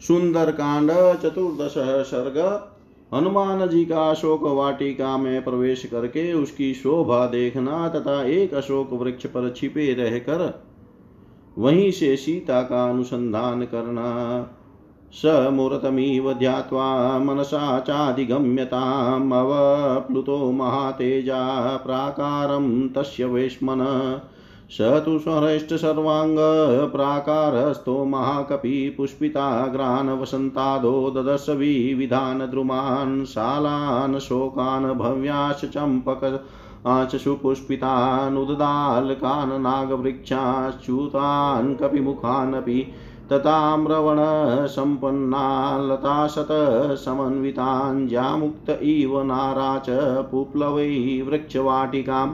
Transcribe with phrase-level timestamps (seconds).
[0.00, 0.90] सुंदर कांड
[1.22, 1.74] चतुर्दश
[2.06, 2.38] सर्ग।
[3.14, 9.26] हनुमान जी का अशोक वाटिका में प्रवेश करके उसकी शोभा देखना तथा एक अशोक वृक्ष
[9.26, 10.64] पर छिपे रहकर
[11.58, 14.08] वहीं से सीता का अनुसंधान करना।
[15.12, 21.40] स मुहूर्तमिव ध्यात्वा मनसा चाधिगम्यताम् अवप्लुतो महातेजा
[21.76, 23.80] प्राकारं तस्य वेश्मन।
[24.74, 36.22] स तु स्वहृष्टसर्वाङ्गप्राकारस्थो महाकपि पुष्पिताग्रान् वसन्तादो ददर्श विविधान् द्रुमान् शालान् शोकान् भव्याश्च चम्पक
[36.86, 42.76] च सुपुष्पितान् उददालकान् नागवृक्षाश्च्युतान् कपिमुखानपि
[43.32, 45.42] तताम्रवणसम्पन्ना
[45.88, 49.98] लताशतसमन्वितान् ज्यामुक्त इव नारा च
[50.30, 50.86] पुप्लवै
[51.26, 52.32] वृक्षवाटिकाम्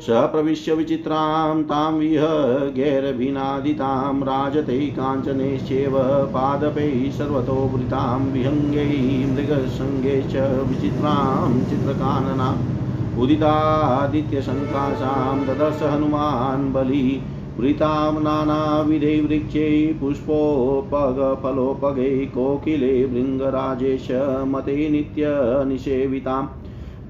[0.00, 2.22] स प्रविश्य विचित्रां, तां विह
[2.68, 17.22] गैरभिनादितां राजते काञ्चनैश्चैव पादपैः सर्वतो वृतां, विहङ्गैः मृगसङ्गे च विचित्रां चित्रकाननाम् उदितादित्यशङ्कासां ददर्श हनुमान् बली,
[17.60, 24.08] वृतां नानाविधे वृक्षे, पुष्पोपगफलोपगे, कोकिले भृङ्गराजेश
[24.48, 26.48] मते नित्यनिषेविताम्।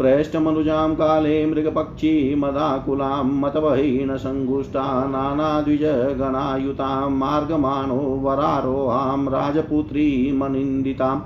[0.01, 11.21] प्रेष्ठमनुजां काले मृगपक्षी मदाकुलां मतवहीनसङ्गुष्टा नानाद्विजगणायुतां मार्गमाणो वरारोहां राजपुत्रीमनिन्दिताम्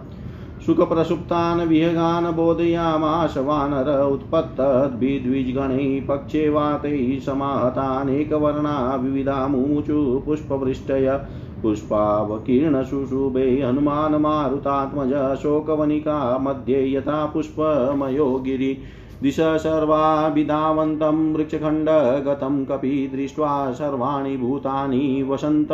[0.66, 11.18] सुखप्रसुप्तान् विहगान् बोधयामाश वानर उत्पत्तद्भिद्विजगणैः पक्षे वातैः समाहतानेकवर्णा विविधा मुमुचु पुष्पवृष्टय
[11.64, 15.12] पुष्पावकीर्णशुशुभे हनुमान् मारुतात्मज
[15.42, 18.76] शोकवनिका मध्ये यथा पुष्पमयो गिरि
[19.22, 25.72] दिश सर्वाभिधावन्तं वृक्षखण्डगतं, कपि दृष्ट्वा सर्वाणि भूतानि वसन्त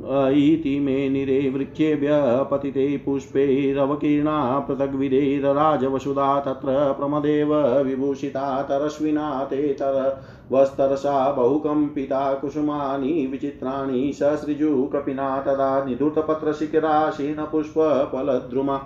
[0.00, 2.08] इति मे निरे वृक्षेभ्य
[2.50, 7.54] पतिते पुष्पैरवकीर्णा पृथग्विधैरराजवसुधा तत्र प्रमदेव
[7.86, 18.80] विभूषिता तरश्विना ते तर वस्तरसा बहुकम्पिता कुसुमानि विचित्राणि ससृजुकपिना तदा निधृतपत्रशिखराशीनपुष्पफलद्रुमा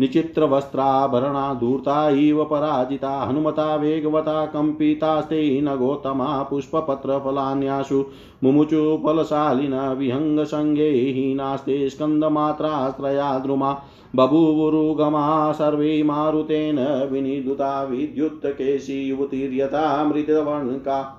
[0.00, 8.04] निचित्रवस्त्राभरणा धूर्ता इव पराजिता, हनुमता, वेगवता कम्पितास्ते न गौतमा, पुष्पपत्रफलान्यासु,
[8.44, 13.82] मुमुचु, फलशालिन, विहङ्गसङ्गे, हीनास्ते स्कन्दमात्रास्त्रया द्रुमा,
[14.16, 21.18] बभूवुरुगमा, सर्वे मारुतेन विनिदुता विद्युत्केशी युवतिर्यथा मृतवर्णका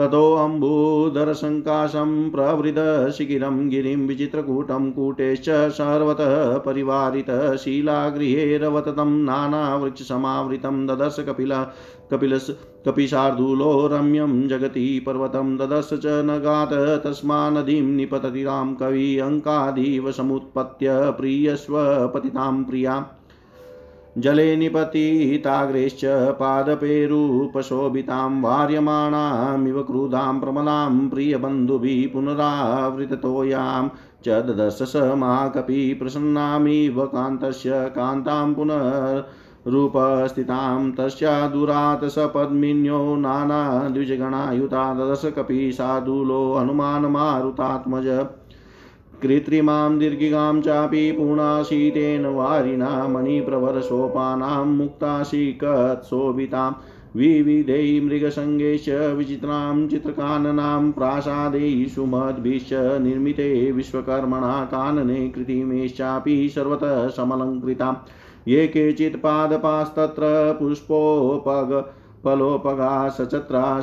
[0.00, 11.66] ततोऽम्बूधरसङ्काशं प्रवृतशिखिरं गिरिं विचित्रकूटं कूटेश्च सर्वतः परिवारितः शिलागृहेरवततं नानावृक्षसमावृतं ददर्श कपिल
[12.10, 12.50] कपिलस्
[12.86, 22.64] कपिशार्दूलो रम्यं जगति पर्वतं ददर्श च नगात् तस्मा नदीं निपतति रां कवि अङ्कादिव समुत्पत्य प्रियस्वपतितां
[22.64, 23.15] प्रिया।
[24.24, 26.02] जले निपतिताग्रेश्च
[26.38, 33.82] पादपेरूपशोभितां वार्यमाणामिव क्रुधां प्रमलां प्रियबन्धुभिः पुनरावृततोयां
[34.26, 39.34] च ददर्श स महाकपि प्रसन्नामिव कान्तस्य कान्तां पुनरूपस्थितां
[41.00, 48.08] तस्या दुरात् सपद्मिन्यो नानाद्विजगणायुता ददर्श कपि साधुलो हनुमान् मारुतात्मज
[49.22, 56.72] कृत्रिमां दीर्घिकां चापि पूर्णाशीतेन वारिणा मणिप्रवरसोपानां मुक्ताशीकत्शोभितां
[57.16, 67.96] विविधै मृगसङ्गेश्च विचित्रां चित्रकाननां प्रासादैः सुमद्भिश्च निर्मिते विश्वकर्मणा कानने कृतिमेश्चापि सर्वतः समलङ्कृताम्।
[68.48, 71.95] ये केचित् पादपास्तत्र पुष्पोपग
[72.26, 73.80] फलोपगा सचत्रा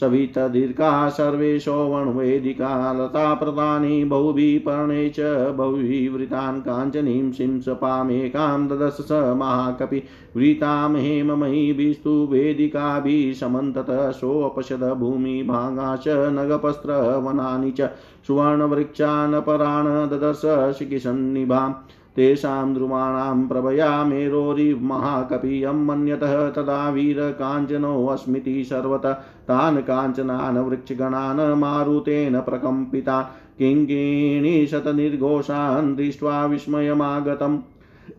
[0.00, 5.20] सवितदीर्घा सर्वे शोवणवेदिका लताप्रदानी बहुभिः पर्णे च
[5.56, 10.02] बहुविवृतान् काञ्चनीं शिंसपामेकां ददश स महाकपि
[10.36, 16.08] वृतां हेममयीभिस्तु वेदिकाभिः समन्ततः सोऽपशद भूमिभागाश्च
[16.38, 17.90] नगपस्त्रवनानि च
[18.26, 20.42] सुवर्णवृक्षान् परान् ददश
[20.78, 21.74] शिखिसन्निभाम्
[22.16, 29.12] तेषां द्रुमाणां प्रभया मेरोरिमहाकपियं मन्यतः तदा वीरकाञ्चनोऽस्मिति सर्वतः
[29.48, 37.58] तान् काञ्चनान् वृक्षगणान् मारुतेन प्रकम्पितान् किङ्किणीशतनिर्घोषान् दृष्ट्वा विस्मयमागतम्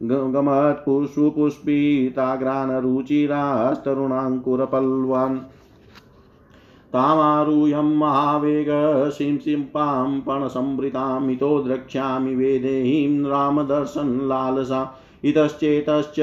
[0.03, 5.39] गमत्पुष्पुष्पिताग्रान् रुचिरास्तरुणाङ्कुरपल्वान्।
[6.93, 16.15] तामारुह्यं महावेगशिंसिम्पां पणसंवृतामितो द्रक्ष्यामि वेदेहीं रामदर्शनलालसा इतश्चेतश्च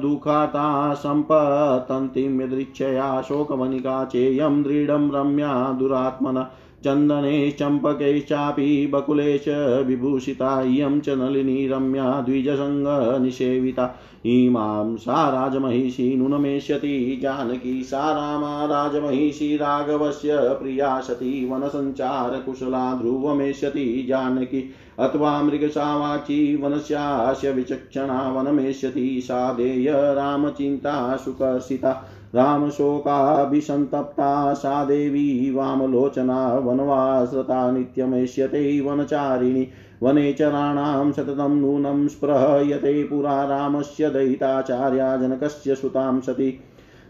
[0.00, 6.50] दुःखाता सम्पतन्तीं यदृच्छया शोकवनिका चेयं दृढं रम्या दुरात्मना।
[6.84, 9.44] चन्दने चम्पकैश्चापि बकुले च
[9.86, 20.36] विभूषिता, इयं च नलिनी रम्या द्विजसङ्गनिषेविता इमां सा राजमहिषी नुनमेष्यति, जानकी सा रामा राजमहिषी राघवस्य
[20.38, 34.54] प्रिया सती वनसञ्चारकुशला ध्रुवमेष्यति, जानकी अथवा मृगसावाची वनस्यास्य विचक्षणा वनमेष्यति, सा देय रामचिन्ता सुकर्षिता। रामशोकाभिसन्तप्ता
[34.54, 39.68] सा देवी वामलोचना वनवासता नित्यमेष्यते वनचारिणी
[40.02, 46.60] वनेचराणां सततं नूनं स्पृहयते पुरा रामस्य दयिताचार्या जनकस्य सुतां सती।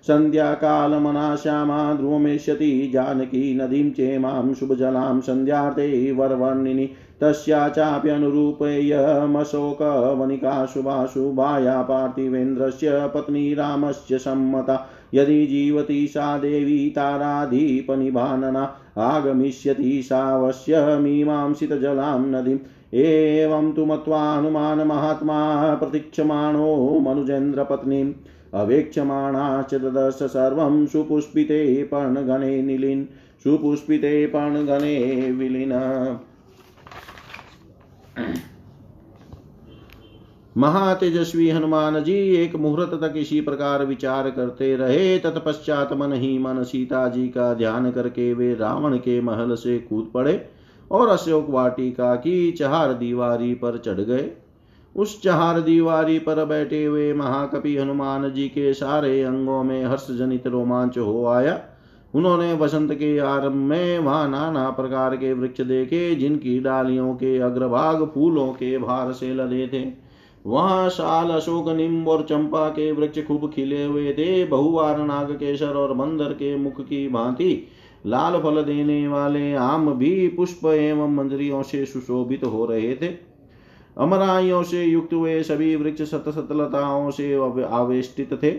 [0.07, 14.19] सन्ध्याकालमना श्यामा ध्रुवमेष्यति जानकी नदीं चेमां शुभजलां सन्ध्यार्ते वरवर्णिनि। तस्या चाप्यनुरूपेयमशोकवनिका शुभाशुभाया पार्थिवेन्द्रस्य पत्नी रामस्य
[14.19, 22.59] सम्मता। यदि जीवति सा देवी ताराधीपनिभानना आगमिष्यति सावश्य मीमांसितजलां नदीम्
[22.95, 28.13] एवं तु मत्वा हनुमानमहात्मा प्रतीक्षमाणो मनुजेन्द्रपत्नीम्
[28.55, 33.05] अवेक्षमाणा च ददर्श सर्वं सुपुष्पिते पर्णगणे निलिन्।
[33.45, 35.73] सुपुष्पिते पर्णगणे विलीन।
[40.57, 46.63] महातेजस्वी हनुमान जी एक मुहूर्त तक इसी प्रकार विचार करते रहे। तत्पश्चात मन ही मन
[46.63, 50.49] सीता जी का ध्यान करके वे रावण के महल से कूद पड़े
[50.91, 54.31] और अशोक वाटिका की चहार दीवारी पर चढ़ गए।
[54.97, 60.47] उस चहार दीवारी पर बैठे हुए महाकपि हनुमान जी के सारे अंगों में हर्ष जनित
[60.47, 61.61] रोमांच हो आया।
[62.15, 68.05] उन्होंने वसंत के आरंभ में वहाँ नाना प्रकार के वृक्ष देखे, जिनकी डालियों के अग्रभाग
[68.15, 70.04] फूलों के भार से लदे थे।
[70.45, 75.77] वहाँ साल अशोक निम्ब और चंपा के वृक्ष खूब खिले हुए थे। बहुवार नाग केसर
[75.77, 77.67] और बंदर के मुख की भांति
[78.07, 83.09] लाल फल देने वाले आम भी पुष्प एवं मंजरियों से सुशोभित हो रहे थे।
[83.97, 88.51] अमराइयों से युक्त हुए सभी वृक्ष सत सतलताओं से आवेष्टित थे।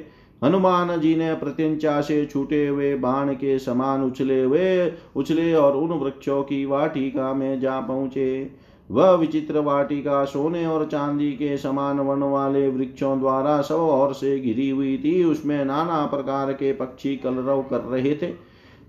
[0.42, 5.90] हनुमान जी ने प्रत्यंचा से छूटे हुए बाण के समान उछले हुए उछले और उन
[5.90, 12.24] वृक्षों की वाटिका में जा पहुँचे। वह विचित्र वाटिका सोने और चांदी के समान वन
[12.24, 17.62] वाले वृक्षों द्वारा सब ओर से घिरी हुई थी। उसमें नाना प्रकार के पक्षी कलरव
[17.62, 18.34] कर रहे थे,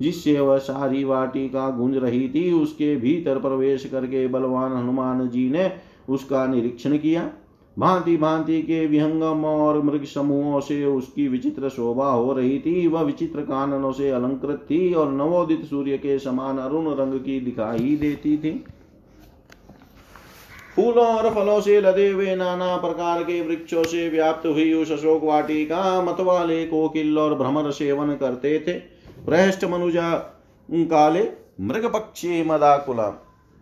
[0.01, 5.71] जिससे वह सारी वाटिका गूंज रही थी। उसके भीतर प्रवेश करके बलवान हनुमान जी ने
[6.09, 7.29] उसका निरीक्षण किया।
[7.77, 13.03] भांति भांति के विहंगम और मृग समूहों से उसकी विचित्र शोभा हो रही थी। वह
[13.03, 18.37] विचित्र काननों से अलंकृत थी और नवोदित सूर्य के समान अरुण रंग की दिखाई देती
[18.37, 18.65] थी।
[20.77, 25.25] फूलों और फलों से लदे हुए नाना प्रकार के वृक्षों से व्याप्त हुई उस अशोक
[25.25, 28.73] वाटिका मतवाले कोकिल और भ्रमर सेवन करते थे।
[29.25, 30.13] प्रहष्ट मनुजा,
[30.69, 31.29] काले
[31.61, 33.13] मृग पक्षी मदाकुला।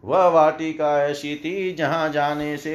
[0.05, 2.75] वह वाटिका ऐसी थी जहाँ जाने से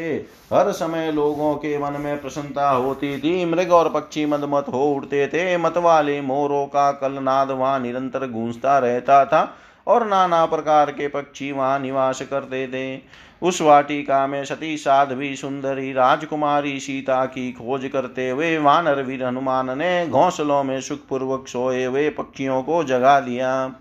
[0.53, 5.27] हर समय लोगों के मन में प्रसन्नता होती थी। मृग और पक्षी मदमत हो उठते
[5.27, 9.49] थे। मत वाले मोरों का कलनाद वहाँ निरंतर गूंजता रहता था
[9.87, 12.95] और नाना प्रकार के पक्षी वहाँ निवास करते थे।
[13.41, 19.77] उस वाटिका में सती साध्वी सुंदरी राजकुमारी सीता की खोज करते हुए वानर वीर हनुमान
[19.77, 23.71] ने घोंसलों में सुखपूर्वक सोए हुए पक्षियों को जगा दिया।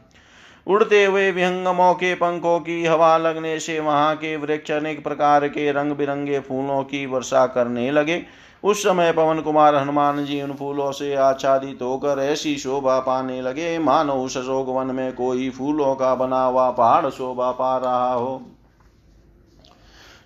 [0.67, 5.71] उड़ते हुए विहंगमों के पंखों की हवा लगने से वहाँ के वृक्ष अनेक प्रकार के
[5.73, 8.23] रंग बिरंगे फूलों की वर्षा करने लगे।
[8.65, 13.79] उस समय पवन कुमार हनुमान जी उन फूलों से आच्छादित होकर ऐसी शोभा पाने लगे,
[13.79, 18.41] मानो उस अशोक वन में कोई फूलों का बना हुआ पहाड़ शोभा पा रहा हो।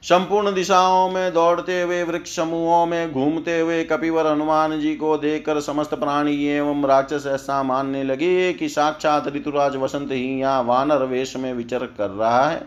[0.02, 5.61] संपूर्ण दिशाओं में दौड़ते हुए, वृक्ष समूहों में घूमते हुए कपिवर हनुमान जी को देखकर
[5.61, 11.37] समस्त प्राणी एवं राक्षस ऐसा मानने लगे कि साक्षात ऋतुराज वसंत ही यहाँ वानर वेश
[11.37, 12.66] में विचर कर रहा है।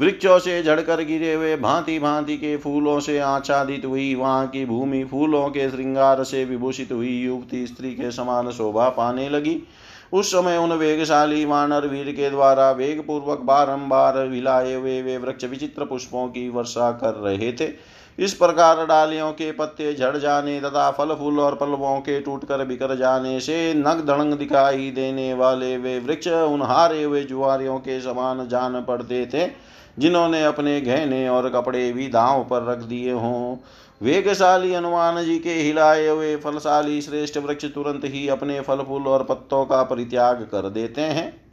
[0.00, 5.04] वृक्षों से झड़कर गिरे हुए भांति भांति के फूलों से आच्छादित हुई, वहाँ की भूमि
[5.04, 9.62] फूलों के श्रृंगार से विभूषित हुई, युवती स्त्री के समान शोभा पाने लगी।
[10.14, 15.44] उस समय उन वेगशाली वानर वीर के द्वारा वेग पूर्वक बारंबार विलाए हुए वे वृक्ष
[15.44, 17.68] विचित्र पुष्पों की वर्षा कर रहे थे।
[18.18, 22.94] इस प्रकार डालियों के पत्ते झड़ जाने तथा फल फूल और पलवों के टूटकर बिखर
[22.96, 28.46] जाने से नग धड़ंग दिखाई देने वाले वे वृक्ष उन हारे हुए जुआरियों के समान
[28.48, 29.46] जान पड़ते थे।
[29.98, 33.56] जिन्होंने अपने गहने और कपड़े भी दांव पर रख दिए हों।
[34.02, 39.24] वेगशाली हनुमान जी के हिलाए हुए फलशाली श्रेष्ठ वृक्ष तुरंत ही अपने फल फूल और
[39.24, 41.44] पत्तों का परित्याग कर देते हैं।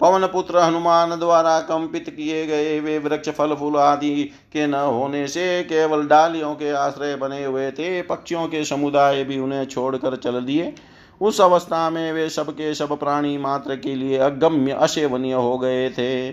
[0.00, 5.26] पवन पुत्र हनुमान द्वारा कंपित किए गए वे वृक्ष फल फूल आदि के न होने
[5.28, 10.40] से केवल डालियों के आश्रय बने हुए थे, पक्षियों के समुदाय भी उन्हें छोड़कर चल
[10.40, 10.74] दिए।
[11.20, 16.30] उस अवस्था में वे सबके सब प्राणी मात्र के लिए अगम्य असेवनीय हो गए थे।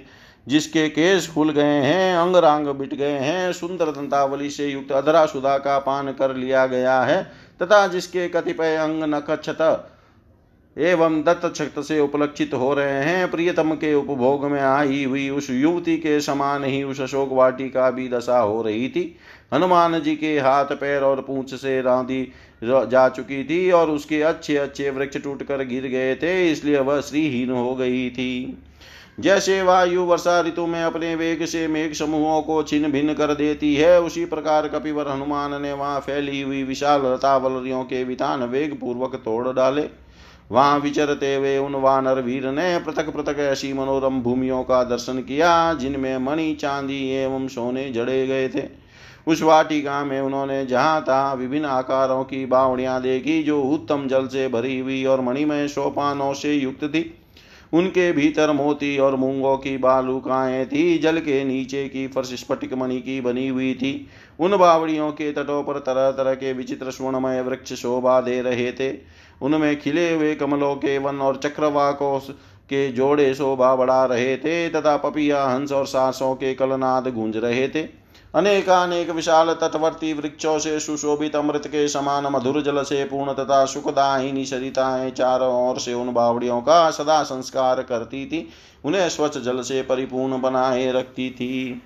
[0.48, 5.26] जिसके केस खुल गए हैं अंग रांग बिट गए हैं, सुंदर दंतावली से युक्त अधरा
[5.26, 7.24] सुधा का पान कर लिया गया है,
[7.62, 9.92] तथा जिसके कतिपय अंग नक्षत
[10.78, 15.96] एवं दत्त से उपलक्षित हो रहे हैं, प्रियतम के उपभोग में आई हुई उस युवती
[15.98, 19.16] के समान ही उस अशोक वाटी का भी दशा हो रही थी।
[19.54, 22.22] हनुमान जी के हाथ, पैर और पूंछ से रांधी
[22.64, 27.02] जा चुकी थी और उसके अच्छे अच्छे वृक्ष टूट कर गिर गए थे, इसलिए वह
[27.02, 28.58] श्रीहीन हो गई थी।
[29.20, 33.76] जैसे वायु वर्षा ऋतु में अपने वेग से मेघ समूहों को छिन्न भिन्न कर देती
[33.76, 39.16] है, उसी प्रकार कपिवर हनुमान ने वहाँ फैली हुई विशाल रतावलियों के विधान वेग पूर्वक
[39.16, 39.90] तोड़ डाले।
[40.52, 45.74] वहाँ विचरते हुए उन वानर वीर ने पृथक पृथक ऐसी मनोरम भूमियों का दर्शन किया,
[45.74, 48.68] जिनमें मणि, चांदी एवं सोने जड़े गए थे।
[49.28, 54.48] उस वाटिका में उन्होंने जहाँ तहाँ विभिन्न आकारों की बावड़ियाँ देखी, जो उत्तम जल से
[54.48, 57.22] भरी हुई और मणिमय सोपानों से युक्त थी।
[57.74, 63.00] उनके भीतर मोती और मूंगों की बालुकाएँ थी, जल के नीचे की फर्श स्फटिक मणि
[63.02, 64.08] की बनी हुई थी।
[64.40, 68.98] उन बावड़ियों के तटों पर तरह तरह के विचित्र स्वर्णमय वृक्ष शोभा दे रहे थे।
[69.42, 72.20] उनमें खिले हुए कमलों के वन और चक्रवाकों
[72.70, 77.68] के जोड़े शोभा बढ़ा रहे थे, तथा पपिया, हंस और सासों के कलनाद गूंज रहे
[77.68, 78.05] थे।
[78.36, 84.46] अनेकानेक विशाल तटवर्ती वृक्षों से सुशोभित अमृत के समान मधुर जल से पूर्ण तथा सुखदायिनी
[84.46, 88.50] सरिताएँ चारों ओर से उन बावड़ियों का सदा संस्कार करती थी।
[88.86, 91.82] उन्हें स्वच्छ जल से परिपूर्ण बनाए रखती थी।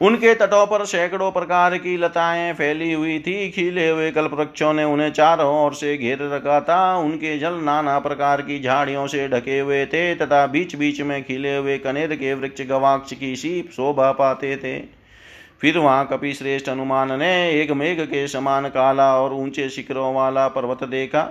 [0.00, 4.84] उनके तटों पर सैकड़ों प्रकार की लताएँ फैली हुई थी। खिले हुए कल्प वृक्षों ने
[4.84, 9.58] उन्हें चारों ओर से घेर रखा था। उनके जल नाना प्रकार की झाड़ियों से ढके
[9.58, 14.12] हुए थे तथा बीच बीच में खिले हुए कनेर के वृक्ष गवाक्ष की सी शोभा
[14.12, 14.78] पाते थे।
[15.60, 20.48] फिर वहाँ कपि श्रेष्ठ हनुमान ने एक मेघ के समान काला और ऊँचे शिखरों वाला
[20.48, 21.28] पर्वत देखा,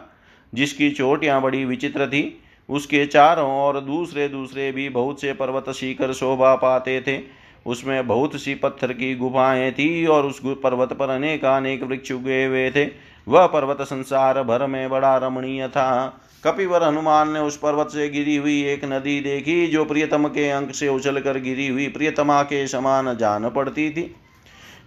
[0.54, 6.14] जिसकी चोटियाँ बड़ी विचित्र थी। उसके चारों ओर दूसरे दूसरे भी बहुत से पर्वत शिखर
[6.14, 7.18] शोभा पाते थे।
[7.66, 12.46] उसमें बहुत सी पत्थर की गुफाएँ थी और उस पर्वत पर अनेक अनेक वृक्ष उगे
[12.46, 12.86] हुए थे।
[13.28, 18.36] वह पर्वत संसार भर में बड़ा रमणीय था। कपिवर हनुमान ने उस पर्वत से गिरी
[18.36, 22.68] हुई एक नदी देखी, जो प्रियतम के अंक से उछल कर गिरी हुई प्रियतमा के
[22.68, 24.16] समान जान पड़ती थी।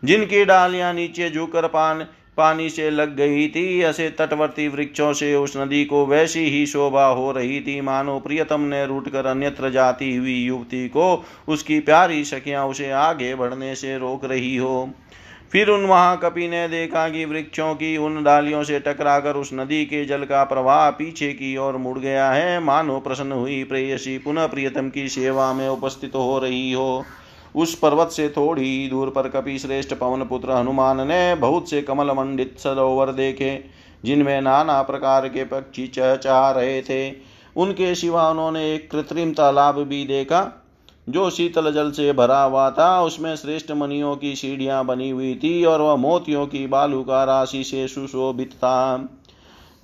[0.05, 2.07] जिनकी डालियाँ नीचे झुकर पान
[2.41, 7.07] पानी से लग गई थी। ऐसे तटवर्ती वृक्षों से उस नदी को वैसी ही शोभा
[7.07, 11.13] हो रही थी। मानो प्रियतम ने रूट कर अन्यत्र जाती हुई युवती को
[11.49, 14.91] उसकी प्यारी सखियाँ उसे आगे बढ़ने से रोक रही हो।
[15.53, 19.85] फिर उन वहाँ कपि ने देखा कि वृक्षों की उन डालियों से टकराकर उस नदी
[19.85, 24.47] के जल का प्रवाह पीछे की ओर मुड़ गया है। मानो प्रसन्न हुई प्रेयसी पुनः
[24.47, 27.05] प्रियतम की सेवा में उपस्थित हो रही हो।
[27.55, 32.11] उस पर्वत से थोड़ी दूर पर कपि श्रेष्ठ पवन पुत्र हनुमान ने बहुत से कमल
[32.11, 33.65] मंडित सरोवर देखे,
[34.05, 37.13] जिनमें नाना प्रकार के पक्षी चहचहा रहे थे।
[37.57, 40.67] उनके सिवा उन्होंने एक कृत्रिम तालाब भी देखा,
[41.09, 45.65] जो शीतल जल से भरा हुआ था। उसमें श्रेष्ठ मनियों की सीढ़ियाँ बनी हुई थी
[45.65, 49.09] और वह मोतियों की बालू का राशि से सुशोभित था।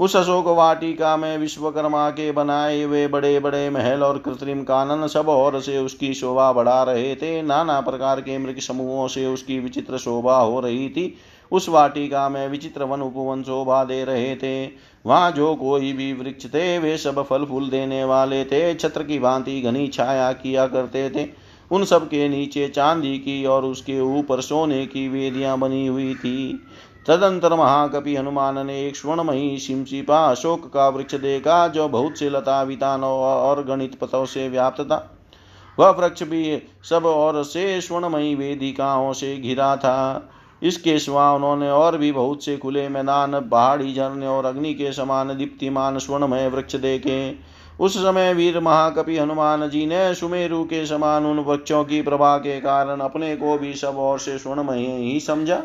[0.00, 5.29] उस अशोक वाटिका में विश्वकर्मा के बनाए हुए बड़े बड़े महल और कृत्रिम कानन सब
[5.29, 9.99] और से उसकी शोभा बढ़ा रहे थे। नाना प्रकार के मृग समूहों से उसकी विचित्र
[9.99, 11.17] शोभा हो रही थी।
[11.53, 14.67] उस वाटिका में विचित्र वन उपवन शोभा दे रहे थे।
[15.07, 19.19] वहाँ जो कोई भी वृक्ष थे, वे सब फल फूल देने वाले थे। छत्र की
[19.19, 24.41] भांति घनी छाया किया करते थे। उन सब के नीचे चांदी की और उसके ऊपर
[24.41, 26.67] सोने की वेदियाँ बनी हुई थी।
[27.07, 32.63] तदंतर महाकपि हनुमान ने एक स्वर्णमयी शिमशिपा अशोक का वृक्ष देखा जो बहुत से लता
[32.63, 34.99] वितानों और गणित पथों से व्याप्त था।
[35.79, 40.31] वह वृक्ष भी सब और से स्वर्णमयी वेदिकाओं से घिरा था।
[40.63, 45.37] इसके सिवा उन्होंने और भी बहुत से खुले मैदान, पहाड़ी झरने और अग्नि के समान
[45.37, 47.35] दीप्तिमान स्वर्णमय वृक्ष देखे।
[47.81, 52.61] उस समय वीर महाकपि हनुमान जी ने सुमेरु के समान उन वृक्षों की प्रभा के
[52.61, 55.63] कारण अपने को भी सब और से स्वर्णमय ही समझा।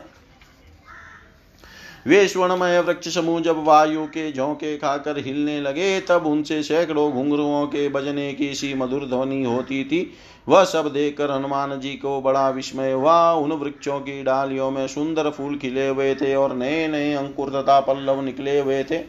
[2.08, 7.65] वे स्वर्णमय वृक्ष समूह जब वायु के झोंके खाकर हिलने लगे, तब उनसे सैकड़ों घुंघरुओं
[7.67, 10.12] के बजने की सी मधुर ध्वनि होती थी।
[10.48, 15.29] वह सब देखकर हनुमान जी को बड़ा विस्मय हुआ। उन वृक्षों की डालियों में सुंदर
[15.29, 19.00] फूल खिले हुए थे और नए नए अंकुर तथा पल्लव निकले हुए थे,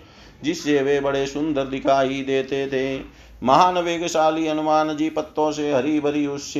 [0.42, 6.26] जिससे वे बड़े सुंदर दिखाई देते थे। महान वेगशाली हनुमान जी पत्तों से हरी भरी
[6.26, 6.52] उस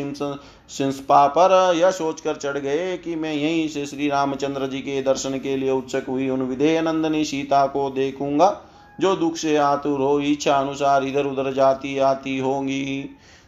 [1.09, 5.57] पर यह सोचकर चढ़ गए कि मैं यहीं से श्री रामचंद्र जी के दर्शन के
[5.57, 8.51] लिए उत्सुक हुई उन विधेय नंदनी सीता को देखूँगा,
[9.01, 13.05] जो दुख से आतुर हो इच्छा अनुसार इधर उधर जाती आती होंगी।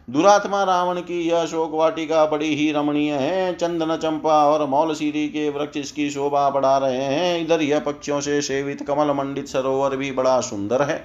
[0.09, 5.49] दुरात्मा रावण की यह शोक वाटिका बड़ी ही रमणीय है। चंदन चंपा और मौलसीरी के
[5.51, 10.11] वृक्ष इसकी शोभा बढ़ा रहे हैं। इधर यह पक्षियों से सेवित कमल मंडित सरोवर भी
[10.13, 11.05] बड़ा सुंदर है।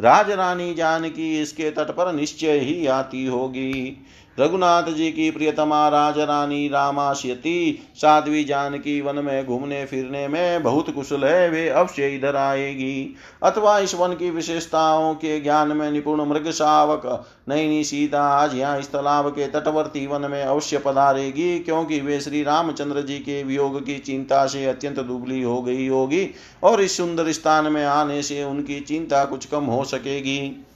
[0.00, 3.96] राज रानी जानकी इसके तट पर निश्चय ही आती होगी।
[4.38, 10.90] रघुनाथ जी की प्रियतमा राज रानी रामाश्यति, साध्वी जानकी वन में घूमने फिरने में बहुत
[10.90, 16.24] कुशल है, वे अवश्य इधर आएगी। अथवा इस वन की विशेषताओं के ज्ञान में निपुण
[16.24, 17.06] मृग शावक
[17.48, 22.42] नैनी सीता आज यहाँ इस तालाब के तटवर्ती वन में अवश्य पधारेगी, क्योंकि वे श्री
[22.42, 26.26] रामचंद्र जी के वियोग की चिंता से अत्यंत दुबली हो गई होगी,
[26.62, 30.66] और इस सुंदर स्थान में आने से उनकी चिंता कुछ कम हो सकेगी।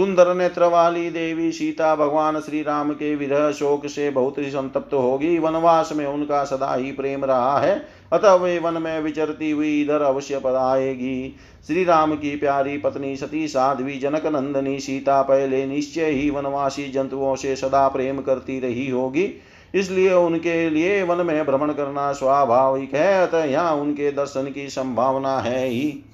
[0.00, 4.94] सुंदर नेत्र वाली देवी सीता भगवान श्री राम के विरह शोक से बहुत ही संतप्त
[4.94, 9.82] होगी। वनवास में उनका सदा ही प्रेम रहा है। अतः वे वन में विचरती हुई
[9.82, 15.66] इधर अवश्य पद आएगी। श्री राम की प्यारी पत्नी सती साध्वी जनक नंदनी सीता पहले
[15.66, 19.32] निश्चय ही वनवासी जंतुओं से सदा प्रेम करती रही होगी।
[19.74, 25.38] इसलिए उनके लिए वन में भ्रमण करना स्वाभाविक है। अतः यहाँ उनके दर्शन की संभावना
[25.38, 26.04] है ही।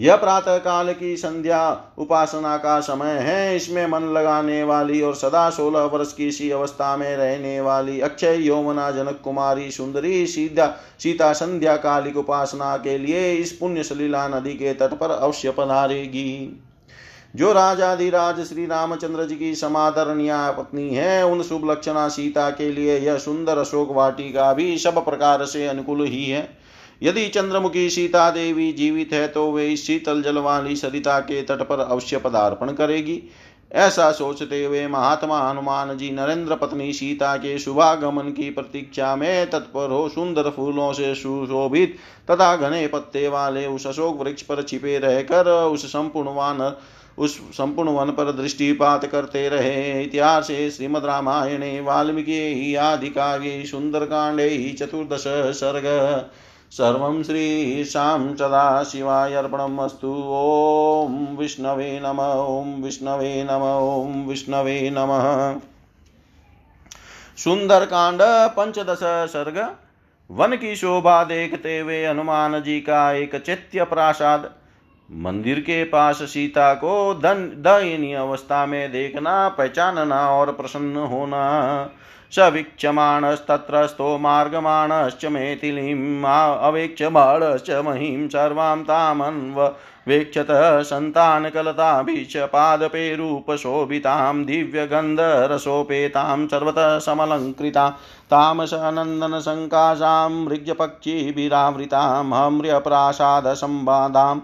[0.00, 5.50] यह प्रातः काल की संध्या उपासना का समय है। इसमें मन लगाने वाली और सदा
[5.50, 10.66] सोलह वर्ष की सी अवस्था में रहने वाली अक्षय यौवना जनक, कुमारी, सुंदरी, सीधा,
[10.98, 16.60] सीता संध्या कालिक उपासना के लिए इस पुण्य सलीला नदी के तट पर अवश्य पधारेगी।
[17.36, 22.98] जो राजाधिराज श्री रामचंद्र जी की समादरणीय पत्नी है, उन शुभ लक्षणा सीता के लिए
[22.98, 26.63] यह सुंदर अशोक वाटिका भी सब प्रकार से अनुकूल ही है।
[27.02, 31.62] यदि चंद्रमुखी सीता देवी जीवित है तो वे इस शीतल जल वाली सरिता के तट
[31.62, 33.20] पर अवश्य पदार्पण करेगी।
[33.72, 39.90] ऐसा सोचते हुए महात्मा हनुमान जी नरेंद्र पत्नी सीता के शुभागमन की प्रतीक्षा में तत्पर
[39.90, 41.96] हो सुंदर फूलों से सुशोभित
[42.30, 46.74] तथा घने पत्ते वाले उस अशोक वृक्ष पर छिपे रहकर उस संपूर्ण वन,
[47.18, 55.24] उस संपूर्ण वन पर दृष्टिपात करते रहे। इतिहास श्रीमद रामायणे, वाल्मीकि, आदि काव्ये, सुंदरकांडे, चतुर्दश
[55.56, 56.30] सर्ग।
[56.74, 65.60] सर्वं श्रीशां सदाशिवाय अर्पणमस्तु ॐ विष्णवे नम, ॐ विष्णवे नम, ॐ विष्णवे नमः।
[67.36, 68.18] सुंदरकांड,
[68.56, 69.76] पंचदश सर्ग,
[70.30, 74.50] वन की शोभा देखते हुए हनुमान जी का एक चैत्य प्रासाद
[75.10, 81.90] मंदिर के पास सीता को दयनीय अवस्था में देखना, पहचानना और प्रसन्न होना।
[82.32, 90.46] स वीक्षमाणस्तत्रस्थो मार्गमाणश्च मेथिलीम् अवेक्ष बाणश्च महीं, सर्वां तामन्ववेक्षत
[90.82, 97.98] सन्तानकलताभिश्च पादपे रूपशोभितां दिव्यगन्धरसोपेतां, सर्वतः समलङ्कृता
[98.30, 104.40] तामसनन्दनसङ्काशां मृग्यपक्षिभिरावृतां हम्र्यप्रासादसंवादां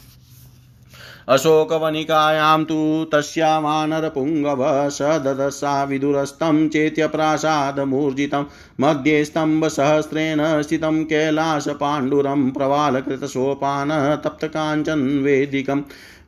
[1.28, 8.44] अशोकवनिकायां तु तस्यामानरपुङ्गव स ददशा विदुरस्तं चेत्यप्रासादमूर्जितं
[8.80, 13.90] मध्ये स्तम्भसहस्रेण स्थितं कैलासपाण्डुरं प्रवालकृतसोपान
[14.24, 15.82] तप्तकाञ्चनवेदिकम्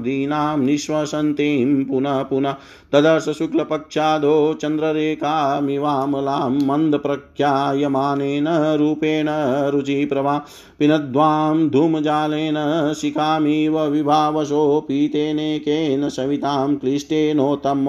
[0.03, 2.53] दीनां निःश्वसन्तीं पुनः पुनः
[2.93, 9.29] तदर्श शुक्लपक्षादो चन्द्ररेखामिवामलां मन्दप्रख्यायमानेन रूपेण
[9.73, 10.37] रुचिप्रभा
[10.79, 12.59] पिनद्वां धूमजालेन
[13.01, 17.87] शिखामिव विभावशो पीतेनेकेन सवितां क्लिष्टेनोत्तम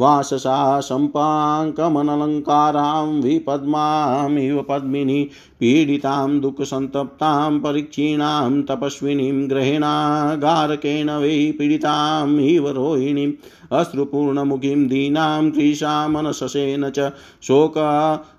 [0.00, 5.30] वाससा सम्पाङ्कमनलङ्कारां विपद्मामिव पद्मिनी,
[5.60, 13.32] पीडितां दुःखसन्तप्तां परीक्षीणां तपस्विनीं ग्रहेणागारकेण वै पीडिताम् इव रोहिणीम्
[13.72, 17.10] अश्रुपूर्णमुखीं दीनां क्रीशामनशसेन च
[17.42, 17.74] शोक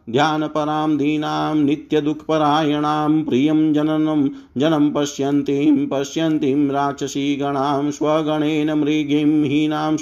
[0.09, 9.97] ध्यानपरां दीनां नित्यदुःखपरायणां, प्रियं जननं, जनं पश्यन्तीं पश्यन्तीं राक्षसीगणां, स्वगणेन मृगीं, हीनां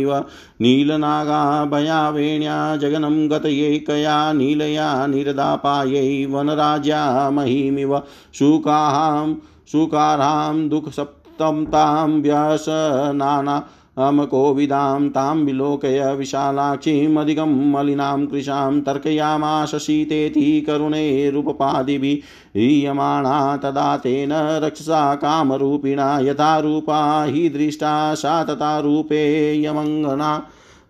[0.00, 0.20] स्वगणेनावृतामिव
[0.60, 7.98] नीलनागाभयावेण्या जगनं गतयैकया नीलया निरदापायै वनराजा महीमिव
[8.34, 9.34] शुकाहां
[9.72, 13.62] सुकारां दुःखसप्तं तां व्यसनाना
[13.98, 22.18] अमकोविदां तां विलोकय विशालाक्षीमधिकं मलिनां कृशां तर्कयामाश शीतेति करुणैरुपपादिभिः
[22.56, 24.32] ह्रियमाणा तदा तेन
[24.64, 30.42] रक्षसा कामरूपिणा यथा रूपा हि दृष्टा सा तथा रूपे यमङ्गना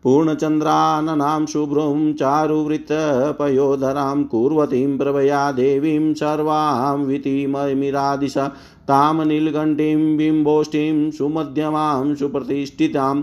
[0.05, 8.35] पूर्णचन्द्राननां शुभ्रुं चारुवृत्तपयोधरां कुर्वतीं प्रभया देवीं सर्वां वितिममिरादिश
[8.89, 13.15] तां नीलकण्ठीं बिम्बोष्ठीं सुमध्यमां सुप्रतिष्ठितां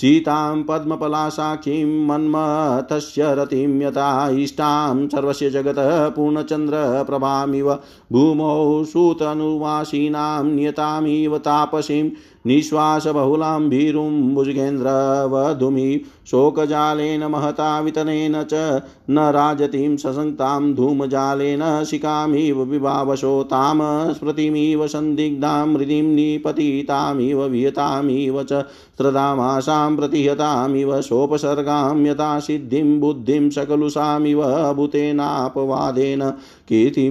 [0.00, 4.08] सीतां पद्मपलासाखीं मन्मथस्य रतिं यथा
[4.44, 7.70] इष्टां सर्वस्य जगतः पूर्णचन्द्रप्रभामिव
[8.14, 12.04] भूमौ सूतनुवासीनां नियतामिव तापसीं
[12.46, 23.78] निःश्वासबहुलां भीरुं भुजगेन्द्रवधुमि शोकजालेन महता वितनेन च न राजतीं ससङ्क्तां धूमजालेन शिखामिव विभावशो तां
[24.14, 28.64] स्मृतिमिव सन्दिग्धां हृदिं निपतितामिव वियतामिव च
[28.98, 34.42] स्रदामासां प्रतिहतामिव सोपसर्गां यथा सिद्धिं बुद्धिं सकलुषामिव
[34.76, 36.30] भूतेनापवादेन
[36.68, 37.10] कीर्तिं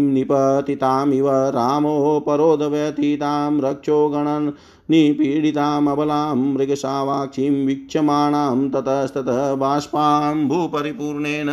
[0.93, 4.49] निपतितामिव रामोपरोधव्यथितां रक्षो गणन्
[4.91, 11.49] निपीडितामबलां मृगशावाक्षीं वीक्षमाणां ततस्ततः बाष्पां भूपरिपूर्णेन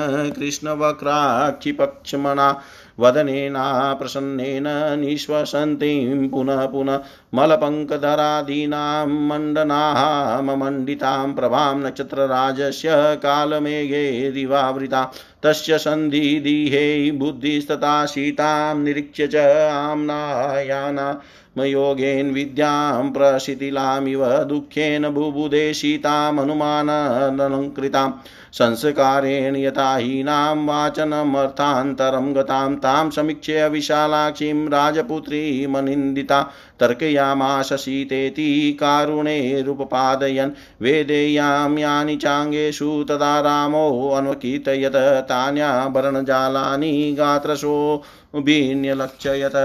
[2.98, 4.64] वदनेना प्रसन्नेन
[5.00, 7.00] निःश्वसन्तीं पुनः पुनः
[7.34, 15.10] मलपङ्कधरादीनां मण्डनाः मण्डितां प्रभां नक्षत्रराजस्य कालमेघेरिवावृता
[15.42, 19.36] तस्य सन्धिदिहे बुद्धिस्तथा सीतां निरीक्ष्य च
[19.72, 21.20] आम्नायाना
[21.58, 28.12] योगेन विद्यां प्रशिथिलामिव दुःखेन बुबुधे सीतामनुमानलङ्कृताम्
[28.58, 36.38] संस्कारेण यथा हीनां वाचनमर्थान्तरं गतां तां समीक्ष्य विशालाक्षीं राजपुत्रीमनिन्दिता
[36.80, 38.46] तर्कयामाश सीतेति
[38.80, 44.96] कारुणेरुपपादयन् वेदेयां यानि चाङ्गेषु तदा रामोऽन्वकीर्तयत
[45.30, 49.56] तान्याभरणजालानि गात्रशोभिन्यलक्षयत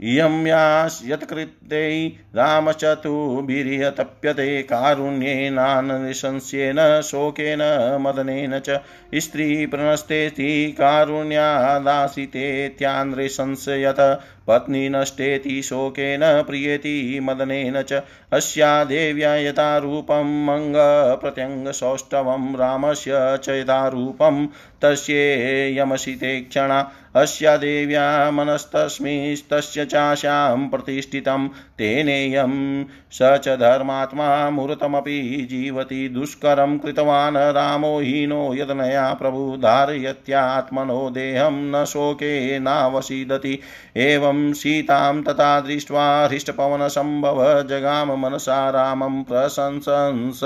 [0.00, 7.58] इयं यास्यत्कृत्यै रामचतुभिर्यतप्यते कारुण्येनानशंस्येन शोकेन,
[8.00, 8.80] मदनेन च
[9.14, 13.28] स्त्रीप्रणस्तेति कारुण्यादासितेत्यान्द्रे
[14.48, 24.46] पत्नी नष्टेति, शोकेन प्रियेति, मदनेन च अस्या देव्या यथा रूपं मङ्गप्रत्यङ्गसौष्ठवं रामस्य च यथा रूपं
[26.40, 37.98] क्षणा अस्या देव्या मनस्तस्मिस्तस्य चाशां प्रतिष्ठितं तेनेयं। स च धर्मात्मा मूर्तमपि जीवति दुष्करं कृतवान् रामो
[38.00, 43.58] हीनो यदनया प्रभु धारयत्यात्मनो देहं न शोके नावसीदति।
[43.96, 50.40] एवं सीतां तथा दृष्ट्वा हृष्टपवनसम्भव जगाम मनसा रामं प्रशंसंस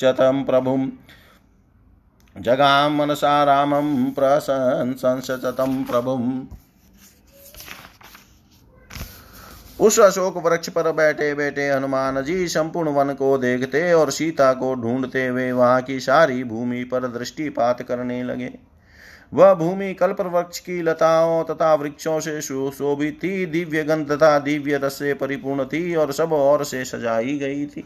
[0.00, 0.90] च तं प्रभुम्।
[2.36, 6.42] जगां मनसा रामं प्रशंसंस च तं प्रभुम्
[9.80, 14.74] उस अशोक वृक्ष पर बैठे बैठे हनुमान जी संपूर्ण वन को देखते और सीता को
[14.74, 18.50] ढूंढते हुए वहाँ की सारी भूमि पर दृष्टिपात करने लगे।
[19.34, 24.76] वह भूमि कल्प वृक्ष की लताओं तथा वृक्षों से सुशोभित थी, दिव्य गंध तथा दिव्य
[24.76, 27.84] रस से परिपूर्ण थी और सब और से सजाई गई थी।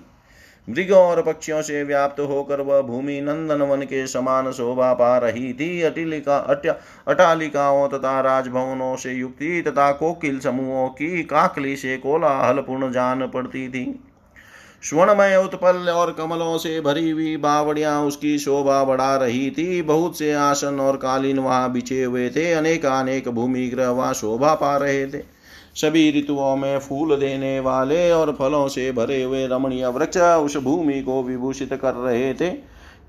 [0.69, 5.53] मृगों और पक्षियों से व्याप्त होकर वह भूमि नंदन वन के समान शोभा पा रही
[5.53, 6.37] थी। अटिलिका
[7.09, 13.85] अटालिकाओं तथा राजभवनों से युक्ति तथा कोकिल समूहों की काकली से कोलाहलपूर्ण जान पड़ती थी।
[14.83, 20.33] स्वर्णमय, उत्पल और कमलों से भरी हुई बावड़ियाँ उसकी शोभा बढ़ा रही थी। बहुत से
[20.33, 25.07] आसन और कालीन वहाँ बिछे हुए थे। अनेक अनेक भूमि ग्रह वहाँ शोभा पा रहे
[25.07, 25.23] थे।
[25.79, 31.01] सभी ऋतुओं में फूल देने वाले और फलों से भरे हुए रमणीय वृक्ष उस भूमि
[31.03, 32.51] को विभूषित कर रहे थे।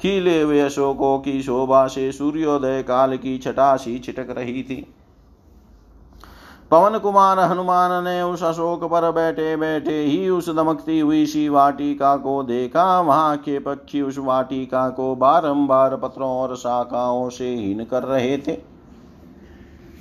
[0.02, 4.86] खिले हुए अशोकों की शोभा से सूर्योदय काल की छटासी छिटक रही थी।
[6.72, 12.16] पवन कुमार हनुमान ने उस अशोक पर बैठे बैठे ही उस दमकती हुई सी वाटिका
[12.18, 18.04] को देखा। वहाँ के पक्षी उस वाटिका को बारंबार पत्रों और शाखाओं से हीन कर
[18.04, 18.58] रहे थे।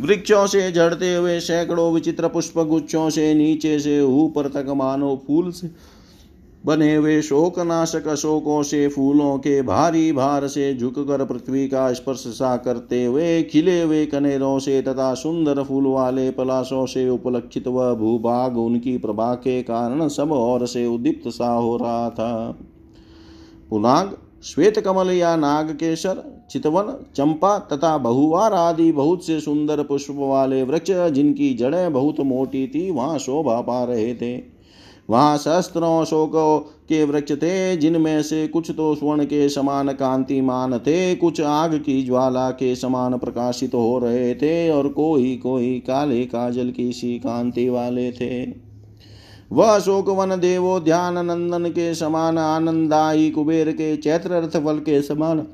[0.01, 5.51] वृक्षों से झड़ते हुए सैकड़ों विचित्र पुष्प गुच्छों से नीचे से ऊपर तक मानो फूल
[5.51, 5.71] से
[6.67, 12.57] बने हुए शोकनाशक अशोकों से फूलों के भारी भार से झुककर पृथ्वी का स्पर्श सा
[12.57, 18.59] करते हुए, खिले हुए कनेरों से तथा सुंदर फूल वाले पलाशों से उपलक्षित वह भूभाग
[18.59, 22.59] उनकी प्रभा के कारण सब और से उदीप्त सा हो रहा था।
[23.71, 30.15] पुनाग श्वेत कमल या नाग केसर चितवन, चंपा तथा बहुवार आदि बहुत से सुंदर पुष्प
[30.19, 34.59] वाले वृक्ष, जिनकी जड़ें बहुत मोटी थी, वहाँ शोभा पा रहे थे।
[35.11, 41.15] वहाँ सहस्त्रों अशोकों के वृक्ष थे, जिनमें से कुछ तो स्वर्ण के समान कांतिमान थे,
[41.17, 46.71] कुछ आग की ज्वाला के समान प्रकाशित हो रहे थे, और कोई कोई काले काजल
[46.71, 48.68] की सी कांति वाले थे।
[49.51, 55.01] वह अशोक वन देवो ध्यान नंदन के समान आनंदाई कुबेर के चैत्र रथ फल के
[55.03, 55.47] समान।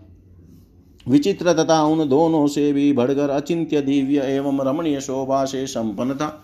[1.07, 6.41] विचित्र तथा उन दोनों से भी बढ़कर अचिंत्य दिव्य एवं रमणीय शोभा से संपन्न था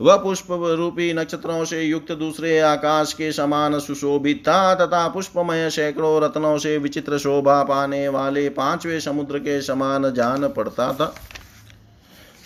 [0.00, 6.20] वह पुष्प रूपी नक्षत्रों से युक्त दूसरे आकाश के समान सुशोभित था तथा पुष्पमय सैकड़ों
[6.22, 11.14] रत्नों से विचित्र शोभा पाने वाले पांचवे समुद्र के समान जान पड़ता था।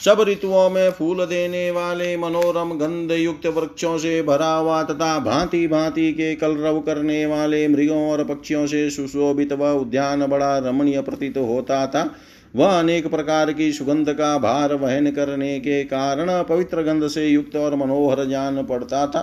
[0.05, 5.67] सब ऋतुओं में फूल देने वाले मनोरम गंध युक्त वृक्षों से भरा हुआ तथा भांति
[5.67, 11.37] भांति के कलरव करने वाले मृगों और पक्षियों से सुशोभित व उद्यान बड़ा रमणीय प्रतीत
[11.37, 12.15] होता था।
[12.57, 17.57] वह अनेक प्रकार की सुगंध का भार वहन करने के कारण पवित्र गंध से युक्त
[17.57, 19.23] और मनोहर जान पड़ता था।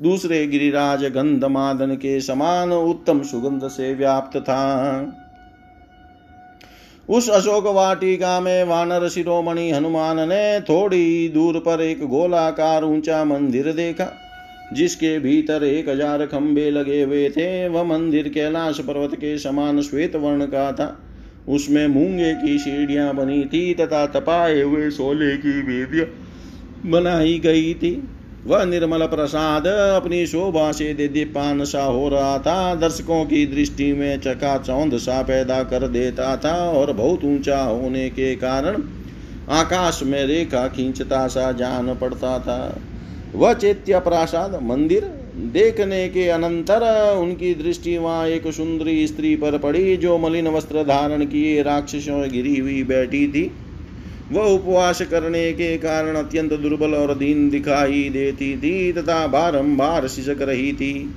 [0.00, 5.23] दूसरे गिरिराज गंध मादन के समान उत्तम सुगंध से व्याप्त था।
[7.08, 13.72] उस अशोक वाटिका में वानर शिरोमणि हनुमान ने थोड़ी दूर पर एक गोलाकार ऊँचा मंदिर
[13.72, 14.06] देखा,
[14.72, 20.16] जिसके भीतर एक हज़ार खंबे लगे हुए थे। वह मंदिर कैलाश पर्वत के समान श्वेत
[20.16, 20.96] वर्ण का था।
[21.48, 26.06] उसमें मूँगे की सीढ़ियाँ बनी थी तथा तपाए हुए सोले की वेदियाँ
[26.90, 27.92] बनाई गई थी।
[28.46, 34.20] वह निर्मल प्रसाद अपनी शोभा से दीपान सा हो रहा था। दर्शकों की दृष्टि में
[34.20, 38.82] चकाचौंध सा पैदा कर देता था और बहुत ऊँचा होने के कारण
[39.50, 42.76] आकाश में रेखा खींचता सा जान पड़ता था।
[43.34, 45.04] वह चैत्य प्रासाद मंदिर
[45.52, 46.82] देखने के अनंतर
[47.16, 52.56] उनकी दृष्टि वहाँ एक सुंदरी स्त्री पर पड़ी, जो मलिन वस्त्र धारण किए, राक्षसों गिरी
[52.58, 53.50] हुई बैठी थी।
[54.32, 60.42] वह उपवास करने के कारण अत्यंत दुर्बल और दीन दिखाई देती थी, तथा बारंबार सिसक
[60.42, 61.10] रही थी।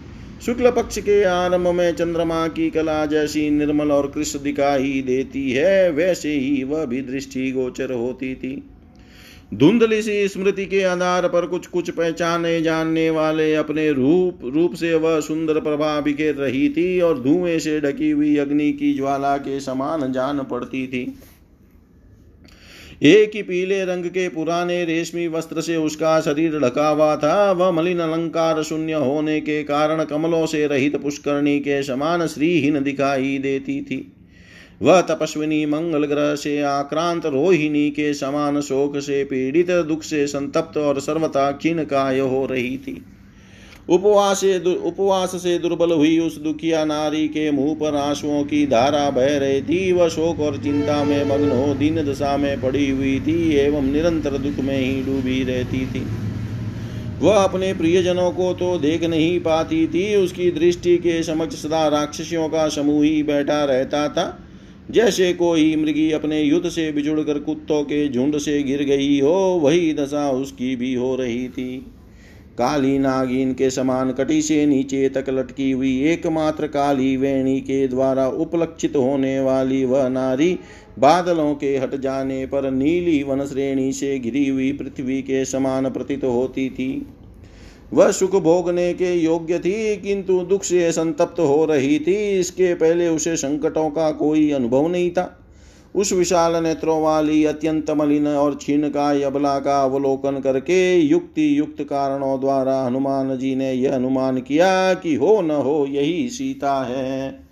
[0.45, 5.91] शुक्ल पक्ष के आरंभ में चंद्रमा की कला जैसी निर्मल और कृष्ण दिखाई देती है,
[5.91, 8.63] वैसे ही वह भी दृष्टि गोचर होती थी।
[9.53, 14.93] धुंधली सी स्मृति के आधार पर कुछ कुछ पहचाने जानने वाले अपने रूप रूप से
[14.93, 19.59] वह सुंदर प्रभा बिखेर रही थी और धुएँ से ढकी हुई अग्नि की ज्वाला के
[19.59, 21.19] समान जान पड़ती थी।
[23.01, 27.71] एक ही पीले रंग के पुराने रेशमी वस्त्र से उसका शरीर ढका हुआ था। वह
[27.71, 33.81] मलिन अलंकार शून्य होने के कारण कमलों से रहित पुष्करणी के समान श्रीहीन दिखाई देती
[33.81, 34.13] थी।
[34.81, 40.77] वह तपस्विनी मंगल ग्रह से आक्रांत रोहिणी के समान शोक से पीड़ित, दुख से संतप्त
[40.77, 43.01] और सर्वथा क्षीण काय हो रही थी।
[43.89, 44.43] उपवास
[44.83, 49.61] उपवास से दुर्बल हुई उस दुखिया नारी के मुँह पर आंसुओं की धारा बह रही
[49.61, 53.83] थी। वह शोक और चिंता में मग्न हो दीन दशा में पड़ी हुई थी एवं
[53.83, 56.05] निरंतर दुख में ही डूबी रहती थी।
[57.21, 62.49] वह अपने प्रियजनों को तो देख नहीं पाती थी, उसकी दृष्टि के समक्ष सदा राक्षसियों
[62.49, 64.39] का समूह ही बैठा रहता था।
[64.91, 69.93] जैसे कोई मृगी अपने युद्ध से बिजुड़कर कुत्तों के झुंड से गिर गई हो, वही
[69.93, 71.85] दशा उसकी भी हो रही थी।
[72.57, 78.27] काली नागिन के समान कटी से नीचे तक लटकी हुई एकमात्र काली वेणी के द्वारा
[78.27, 80.59] उपलक्षित होने वाली वह नारी
[80.99, 86.23] बादलों के हट जाने पर नीली वन श्रेणी से घिरी हुई पृथ्वी के समान प्रतीत
[86.23, 87.07] होती थी।
[87.93, 93.07] वह सुख भोगने के योग्य थी, किंतु दुख से संतप्त हो रही थी। इसके पहले
[93.07, 95.46] उसे संकटों का कोई अनुभव नहीं था।
[95.97, 101.81] उस विशाल नेत्रों वाली अत्यंत मलिन और छीन का यबला का अवलोकन करके युक्ति युक्त
[101.83, 107.47] कारणों द्वारा हनुमान जी ने यह अनुमान किया कि हो न हो, यही सीता है।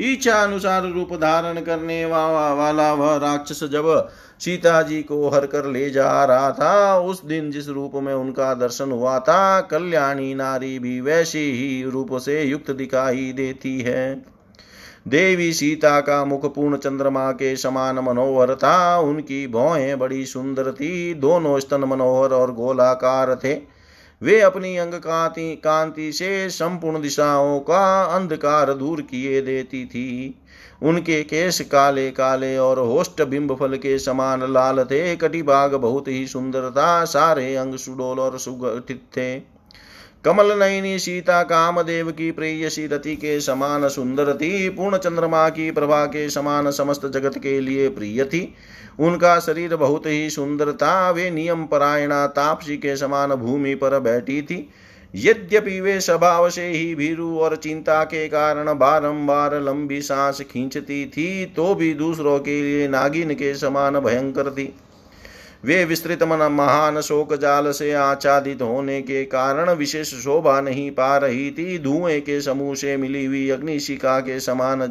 [0.00, 4.08] इच्छा अनुसार रूप धारण करने वाला वह राक्षस जब
[4.40, 8.54] सीता जी को हर कर ले जा रहा था, उस दिन जिस रूप में उनका
[8.54, 14.35] दर्शन हुआ था, कल्याणी नारी भी वैसी ही रूप से युक्त दिखाई देती है।
[15.08, 21.14] देवी सीता का मुख पूर्ण चंद्रमा के समान मनोहर था। उनकी भौहें बड़ी सुंदर थी।
[21.14, 23.76] दोनों स्तन मनोहर और गोलाकार थे।
[24.22, 30.34] वे अपनी अंग कांति कांति से संपूर्ण दिशाओं का अंधकार दूर किए देती थी।
[30.82, 36.26] उनके केश काले काले और होस्ट बिंब फल के समान लाल थे। कटिभाग बहुत ही
[36.26, 39.55] सुंदर था। सारे अंग सुडोल और सुगठित थे।
[40.24, 46.04] कमल नयनी सीता कामदेव की प्रेयसी रति के समान सुंदर थी पूर्ण चंद्रमा की प्रभा
[46.06, 48.40] के समान समस्त जगत के लिए प्रिय थी।
[48.98, 54.40] उनका शरीर बहुत ही सुंदर था, वे नियम परायणा तापसी के समान भूमि पर बैठी
[54.42, 54.68] थी।
[55.14, 61.44] यद्यपि वे स्वभाव से ही भीरु और चिंता के कारण बारंबार लंबी सांस खींचती थी
[61.46, 64.72] तो भी दूसरों के लिए नागिन के समान भयंकर थी।
[65.66, 71.16] वे विस्तृत मन महान शोक जाल से आच्छादित होने के कारण विशेष शोभा नहीं पा
[71.16, 74.86] रही थी। धुएँ के समूह से मिली हुई अग्निशिका के समान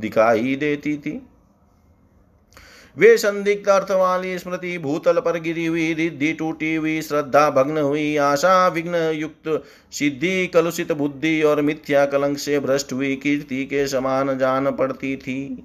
[0.00, 1.26] दिखाई देती थी।
[2.96, 8.16] वे संदिग्ध अर्थ वाली स्मृति भूतल पर गिरी हुई, रिद्धि टूटी हुई, श्रद्धा भग्न हुई,
[8.16, 14.38] आशा विघ्न युक्त, सिद्धि कलुषित बुद्धि और मिथ्या कलंक से भ्रष्ट हुई, कीर्ति के समान
[14.38, 15.64] जान पड़ती थी।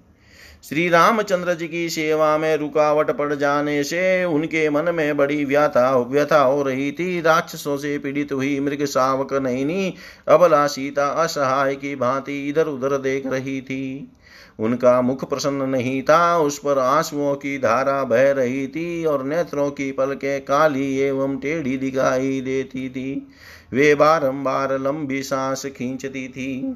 [0.63, 5.97] श्री रामचंद्र जी की सेवा में रुकावट पड़ जाने से उनके मन में बड़ी व्यथा
[5.97, 9.93] व्यथा हो रही थी। राक्षसों से पीड़ित हुई मृग सावक नैनी,
[10.27, 14.11] अबला सीता असहाय की भांति इधर उधर देख रही थी।
[14.59, 19.71] उनका मुख प्रसन्न नहीं था, उस पर आंसुओं की धारा बह रही थी और नेत्रों
[19.71, 23.27] की पलकें काली एवं टेढ़ी दिखाई देती थी।
[23.73, 26.75] वे बारंबार लंबी सांस खींचती थी।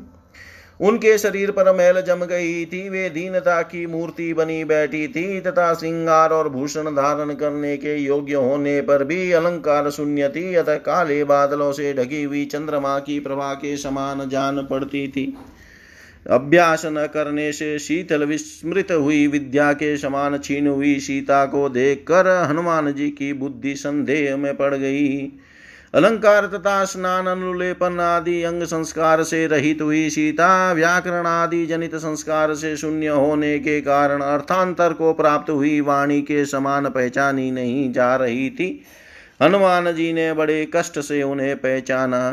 [0.81, 5.73] उनके शरीर पर मैल जम गई थी, वे दीनता की मूर्ति बनी बैठी थी, तथा
[5.73, 11.23] श्रृंगार और भूषण धारण करने के योग्य होने पर भी अलंकार शून्य थी, अतः काले
[11.23, 15.37] बादलों से ढकी हुई चंद्रमा की प्रभा के समान जान पड़ती थी।
[16.29, 22.45] अभ्यास न करने से शीतल विस्मृत हुई, विद्या के समान छीन हुई, सीता को देखकर
[22.49, 25.31] हनुमान जी की बुद्धि संदेह में पड़ गई।
[25.93, 32.53] अलंकार तथा स्नान अनुलेपन आदि अंग संस्कार से रहित हुई सीता व्याकरण आदि जनित संस्कार
[32.53, 38.15] से शून्य होने के कारण अर्थांतर को प्राप्त हुई वाणी के समान पहचानी नहीं जा
[38.15, 38.83] रही थी।
[39.41, 42.23] हनुमान जी ने बड़े कष्ट से उन्हें पहचाना।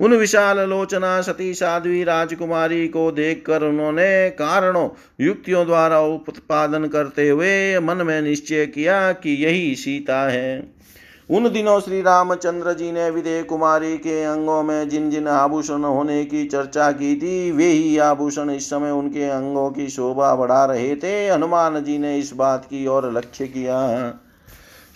[0.00, 4.88] उन विशाल लोचना सती साध्वी राजकुमारी को देखकर उन्होंने कारणों,
[5.20, 10.74] युक्तियों द्वारा उत्पादन करते हुए मन में निश्चय किया कि यही सीता है।
[11.30, 16.24] उन दिनों श्री रामचंद्र जी ने विदय कुमारी के अंगों में जिन जिन आभूषण होने
[16.24, 20.96] की चर्चा की थी, वे ही आभूषण इस समय उनके अंगों की शोभा बढ़ा रहे
[20.96, 24.08] थे। हनुमान जी ने इस बात की ओर लक्ष्य किया।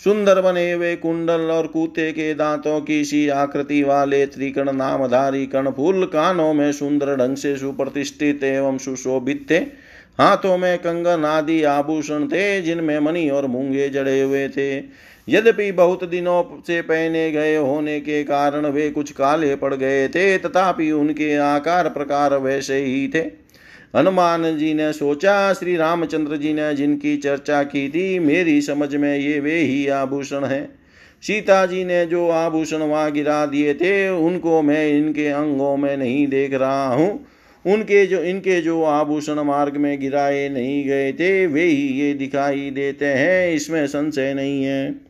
[0.05, 5.71] सुंदर बने हुए कुंडल और कूते के दांतों की सी आकृति वाले त्रिकण, नामधारी कण,
[5.71, 12.27] फूल कानों में सुंदर ढंग से सुप्रतिष्ठित एवं सुशोभित थे। हाथों में कंगन आदि आभूषण
[12.27, 14.81] थे, जिनमें मणि और मूँगे जड़े हुए थे।
[15.29, 20.39] यद्यपि बहुत दिनों से पहने गए होने के कारण वे कुछ काले पड़ गए थे,
[20.39, 23.49] तथापि उनके आकार प्रकार वैसे ही थे।
[23.97, 29.19] हनुमान जी ने सोचा, श्री रामचंद्र जी ने जिनकी चर्चा की थी, मेरी समझ में
[29.19, 30.79] ये वे ही आभूषण हैं।
[31.23, 36.27] सीता जी ने जो आभूषण वहाँ गिरा दिए थे, उनको मैं इनके अंगों में नहीं
[36.27, 37.27] देख रहा हूँ।
[37.67, 42.71] उनके जो, इनके जो आभूषण मार्ग में गिराए नहीं गए थे, वे ही ये दिखाई
[42.71, 45.08] देते हैं, इसमें संशय नहीं है।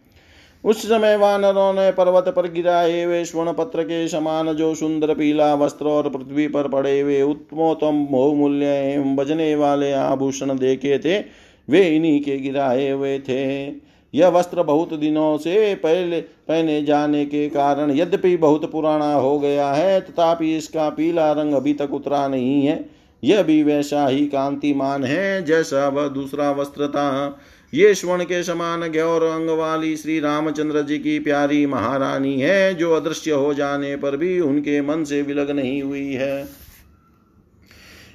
[0.64, 5.54] उस समय वानरों ने पर्वत पर गिराए हुए स्वर्ण पत्र के समान जो सुंदर पीला
[5.54, 11.18] वस्त्र और पृथ्वी पर पड़े हुए उत्तमोत्तम बहुमूल्य एवं बजने वाले आभूषण देखे थे,
[11.68, 13.66] वे इन्हीं के गिराए हुए थे।
[14.14, 19.72] यह वस्त्र बहुत दिनों से पहले पहने जाने के कारण यद्यपि बहुत पुराना हो गया
[19.72, 22.84] है, तथापि इसका पीला रंग अभी तक उतरा नहीं है।
[23.22, 27.38] यह भी वैसा ही कांतिमान है जैसा वह दूसरा वस्त्र था।
[27.74, 32.92] ये स्वर्ण के समान गौर अंग वाली श्री रामचंद्र जी की प्यारी महारानी है, जो
[32.92, 36.48] अदृश्य हो जाने पर भी उनके मन से विलग नहीं हुई है।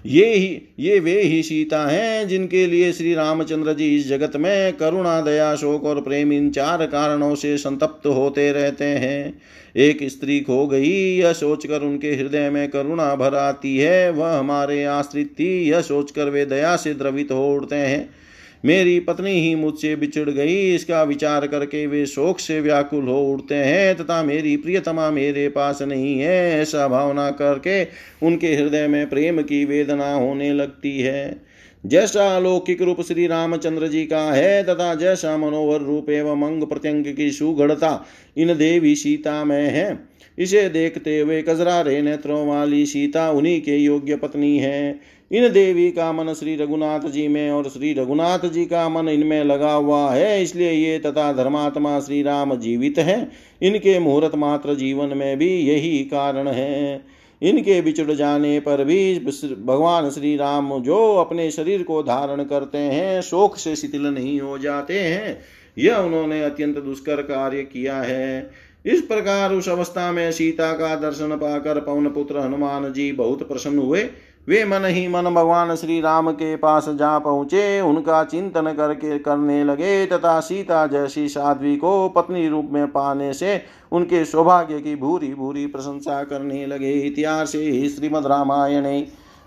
[0.05, 4.73] ये ही, ये वे ही सीता हैं, जिनके लिए श्री रामचंद्र जी इस जगत में
[4.73, 9.41] करुणा, दया, शोक और प्रेम इन चार कारणों से संतप्त होते रहते हैं।
[9.75, 14.83] एक स्त्री खो गई, यह सोचकर उनके हृदय में करुणा भर आती है। वह हमारे
[14.83, 18.22] आश्रित थी, यह सोचकर वे दया से द्रवित हो उठते हैं।
[18.63, 23.55] मेरी पत्नी ही मुझसे बिछड़ गई। इसका विचार करके वे शोक से व्याकुल हो उठते
[23.55, 27.83] हैं तथा मेरी प्रियतमा मेरे पास नहीं है। ऐसा भावना करके
[28.25, 31.52] उनके हृदय में प्रेम की वेदना होने लगती है।
[31.83, 37.05] जैसा अलौकिक रूप श्री रामचंद्र जी का है, तथा जैसा मनोहर रूप एवं अंग प्रत्यंग
[37.15, 38.05] की सुगढ़ता
[38.37, 39.99] इन देवी सीता में है।
[40.37, 44.99] इसे देखते हुए कजरारे नेत्रों वाली सीता उन्हीं के योग्य पत्नी है।
[45.31, 49.43] इन देवी का मन श्री रघुनाथ जी में और श्री रघुनाथ जी का मन इनमें
[49.43, 53.31] लगा हुआ है, इसलिए ये तथा धर्मात्मा श्री राम जीवित हैं।
[53.61, 57.01] इनके मुहूर्त मात्र जीवन में भी यही कारण है।
[57.43, 59.19] इनके बिछड़ जाने पर भी
[59.65, 64.57] भगवान श्री राम जो अपने शरीर को धारण करते हैं, शोक से शिथिल नहीं हो
[64.57, 65.41] जाते हैं।
[65.77, 68.51] यह उन्होंने अत्यंत दुष्कर कार्य किया है।
[68.85, 73.79] इस प्रकार उस अवस्था में सीता का दर्शन पाकर पवन पुत्र हनुमान जी बहुत प्रसन्न
[73.79, 74.03] हुए।
[74.47, 79.63] वे मन ही मन भगवान श्री राम के पास जा पहुँचे। उनका चिंतन करके करने
[79.63, 85.33] लगे तथा सीता जैसी साध्वी को पत्नी रूप में पाने से उनके सौभाग्य की भूरी
[85.33, 89.03] भूरी प्रशंसा करने लगे। इतिहास श्रीमद रामायण,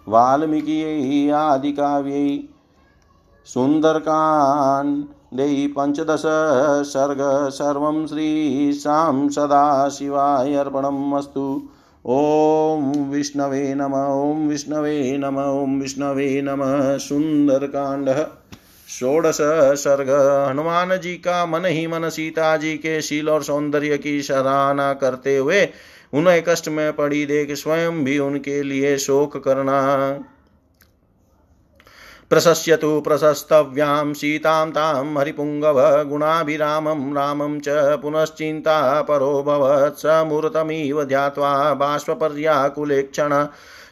[0.07, 2.45] वाल्मीकि आदि काव्य,
[3.47, 6.23] सुंदरकांडे पंचदश,
[6.87, 11.69] सर्ग, सर्व श्री शाम सदा शिवाय अर्पणमस्तु
[12.09, 18.11] ॐ विष्णवे नम ॐ विष्णवे नम, ओम विष्णवे नमः। सुंदरकांड,
[18.89, 19.39] षोडश
[19.81, 20.11] सर्ग।
[20.51, 25.37] हनुमान जी का मन ही मन सीता जी के शील और सौंदर्य की सराहना करते
[25.37, 25.69] हुए
[26.13, 29.81] उन्हें कष्ट में पड़ी देख स्वयं भी उनके लिए शोक करना
[32.31, 35.77] प्रशस्यतु प्रशस्तव्यां सीतां तां हरिपुङ्गव
[36.09, 38.79] गुणाभिरामं रामं च पुनश्चिन्ता
[39.11, 41.53] परोऽभवत् स मूर्तमिव ध्यात्वा
[41.83, 43.35] बाष्पर्याकुलेक्षण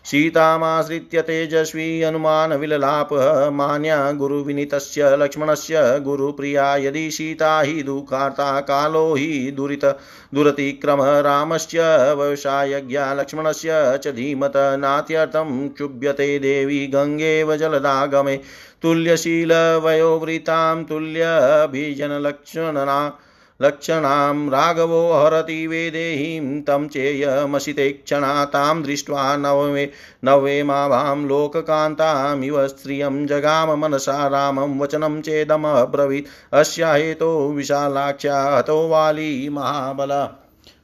[0.05, 9.97] सीतामाश्रित्य तेजस्वी हनुमानविललापः मान्या गुरुविनीतस्य लक्ष्मणस्य गुरुप्रिया यदि सीता हि दुःखार्ता, कालो हि दुरित,
[10.35, 18.41] दुरतिक्रम रामस्य व्यवसायज्ञा लक्ष्मणस्य च धीमत, नात्यर्थं क्षुभ्यते देवी, गङ्गेव जलदागमे,
[18.83, 23.19] तुल्यशीलवयोवृतां, तुल्यभिजनलक्षणना
[23.63, 29.89] लक्षणां राघवो हरति वेदेहीं तं चेयमसिते क्षणा तां दृष्ट्वा नवमे
[30.25, 40.09] नवेमाभां लोककान्तामिव स्त्रियं जगाम मनसा रामं वचनं चेदमब्रवीत्। अस्या हेतो विशालाख्या हतो वाली महाबल।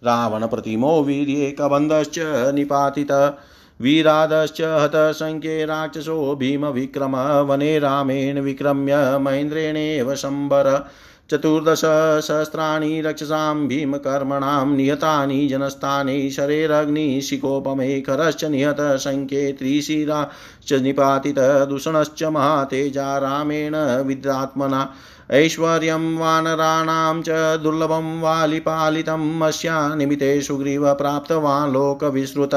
[0.04, 2.18] रावणप्रतिमो वीर्ये कबन्धश्च
[2.54, 3.38] निपातित।
[3.80, 10.90] वीरादश्च हतसङ्ख्ये राक्षसो भीमविक्रम वने रामेण विक्रम्य महेन्द्रेणेव शम्बर
[11.30, 24.88] चतुर्दशसहस्राणि रक्षसां भीमकर्मणां निहतानि जनस्थाने शरेरग्निशिकोपमे खरश्च निहतसङ्ख्ये त्रिशिराश्च निपातितदूषणश्च महातेजा रामेण विद्रात्मना।
[25.30, 27.28] ऐश्वर्यं वानराणां च
[27.62, 32.54] दुर्लभं वालिपालितम् अस्या निमिते सुग्रीव प्राप्तवान् लोकविश्रुत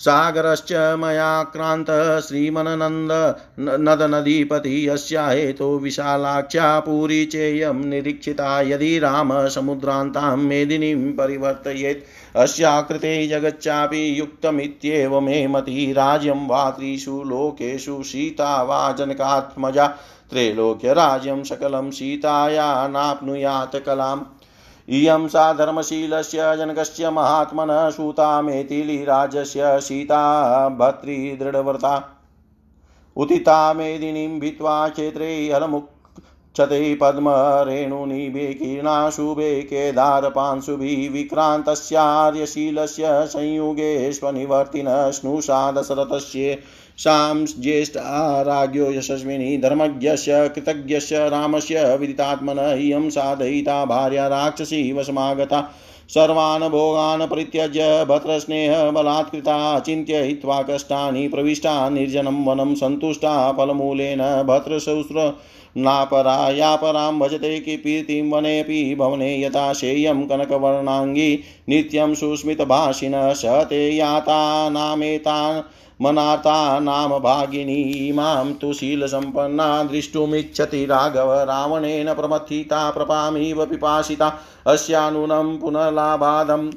[0.00, 3.12] सागरश्च मयाक्रान्तः श्रीमननन्द
[3.60, 15.46] नदनदीपति यस्या हेतो विशालाख्या पुरी चेयं निरीक्षिता यदि रामसमुद्रान्तां मेदिनीं परिवर्तयेत्। अस्याकृते जगच्चापि युक्तमित्येव मे
[15.46, 19.86] मति राज्यं वा त्रिषु लोकेषु सीता वा जनकात्मजा।
[20.30, 24.20] त्रैलोक्यराज्यं सकलं सीताया नाप्नुयात् कलाम्।
[24.90, 30.22] इयं सा धर्मशीलस्य जनकस्य महात्मनः सूता मेथिलीराजस्य सीता
[30.68, 31.92] भर्तृदृढव्रता
[33.16, 46.58] उदिता मेदिनीं भित्त्वा क्षेत्रे हलमुक्षते पद्मरेणुनिभे किरणाशुभे केदारपांशुभिः विक्रान्तस्यार्यशीलस्य संयुगे स्वनिवर्तिनः स्नुषा दशरथस्य
[47.00, 47.96] सां ज्येष्ठ
[48.42, 55.74] राज्ञो यशस्विनी धर्मज्ञस्य, कृतज्ञस्य, रामस्य, विदितात्मन, इयं साधयिता, भार्या, राक्षसी, वशमागता
[56.08, 65.38] सर्वान् भोगान् परित्यज्य भद्रस्नेहबलात्कृता अचिन्त्य, हित्वा कष्टानि, प्रविष्टा, निर्जनं, वनं, सन्तुष्टा, फलमूलेन भद्रशौस्र
[65.76, 74.68] नापरा या परां भजते कीर्तिं वनेऽपि भवने यथा शेयं कनकवर्णाङ्गी नित्यं सुस्मितभाषिणः स ते याता
[74.68, 75.62] नामेतान्
[76.02, 84.32] मनार्ता नाम भागिनी माँ तु शीलसम्पन्ना द्रष्टुमिच्छति राघव रावणेन प्रमथिता प्रपामिव पिपासिता
[84.66, 86.70] अस्यानूनं पुनर्लाभादम्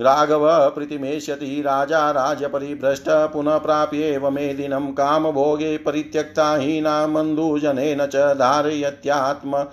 [0.00, 9.64] राघव प्रीतिमेष्यति राजा राजपरिभ्रष्ट पुनः प्राप्येव मेदिनं कामभोगे परित्यक्ता हीना मन्दुजनेन च धारयत्यात्म।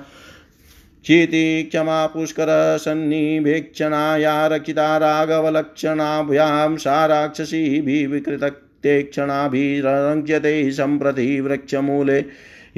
[1.02, 12.24] क्षितिक्षमा पुष्करसन्निभेक्षणाया रक्षिता राघवलक्षणाभ्यां सा राक्षसीभिः विकृतते क्षणाभिरङ्क्यते सम्प्रति वृक्षमूले।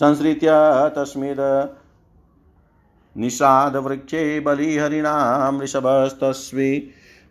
[0.00, 0.50] संसृत्य
[0.96, 1.44] तस्मिन्
[3.16, 6.70] निषादवृक्षे बलिहरिणां वृषभस्तस्वि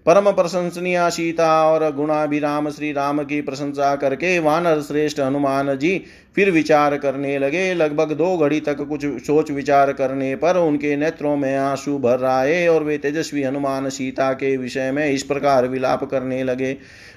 [0.05, 5.93] परम प्रशंसनीय सीता और गुणाभिराम श्री राम की प्रशंसा करके वानर श्रेष्ठ हनुमान जी
[6.35, 11.35] फिर विचार करने लगे। लगभग दो घड़ी तक कुछ सोच विचार करने पर उनके नेत्रों
[11.37, 16.03] में आँसू भर आए और वे तेजस्वी हनुमान सीता के विषय में इस प्रकार विलाप
[16.03, 16.71] करने लगे।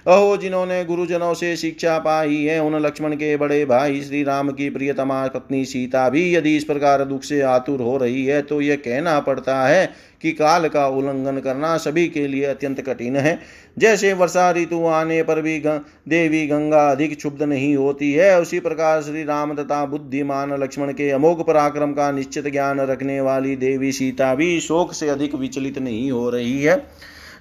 [0.07, 4.69] अहो जिन्होंने गुरुजनों से शिक्षा पाई है उन लक्ष्मण के बड़े भाई श्री राम की
[4.71, 8.77] प्रियतमा पत्नी सीता भी यदि इस प्रकार दुख से आतुर हो रही है तो यह
[8.77, 9.91] कहना पड़ता है
[10.23, 13.39] कि काल का उल्लंघन करना सभी के लिए अत्यंत कठिन है।
[13.79, 18.61] जैसे वर्षा ऋतु आने पर भी गं, देवी गंगा अधिक क्षुब्ध नहीं होती है उसी
[18.61, 23.93] प्रकार श्री राम तथा बुद्धिमान लक्ष्मण के अमोघ पराक्रम का निश्चित ज्ञान रखने वाली देवी
[23.93, 26.87] सीता भी शोक से अधिक विचलित नहीं हो रही है।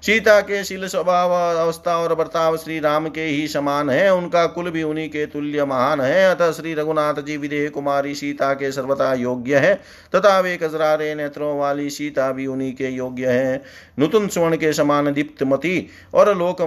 [0.02, 4.70] सीता के शील स्वभाव, अवस्था और बर्ताव श्री राम के ही समान है। उनका कुल
[4.70, 9.14] भी उन्हीं के तुल्य महान है। अतः श्री रघुनाथ जी विदेह कुमारी सीता के सर्वथा
[9.14, 9.74] योग्य है।
[10.16, 13.64] तथा वे कजरारे नेत्रों वाली सीता भी उन्हीं के योग्य है।
[14.00, 16.62] नुतुन स्वर्ण के समान दीप्तमती और लोक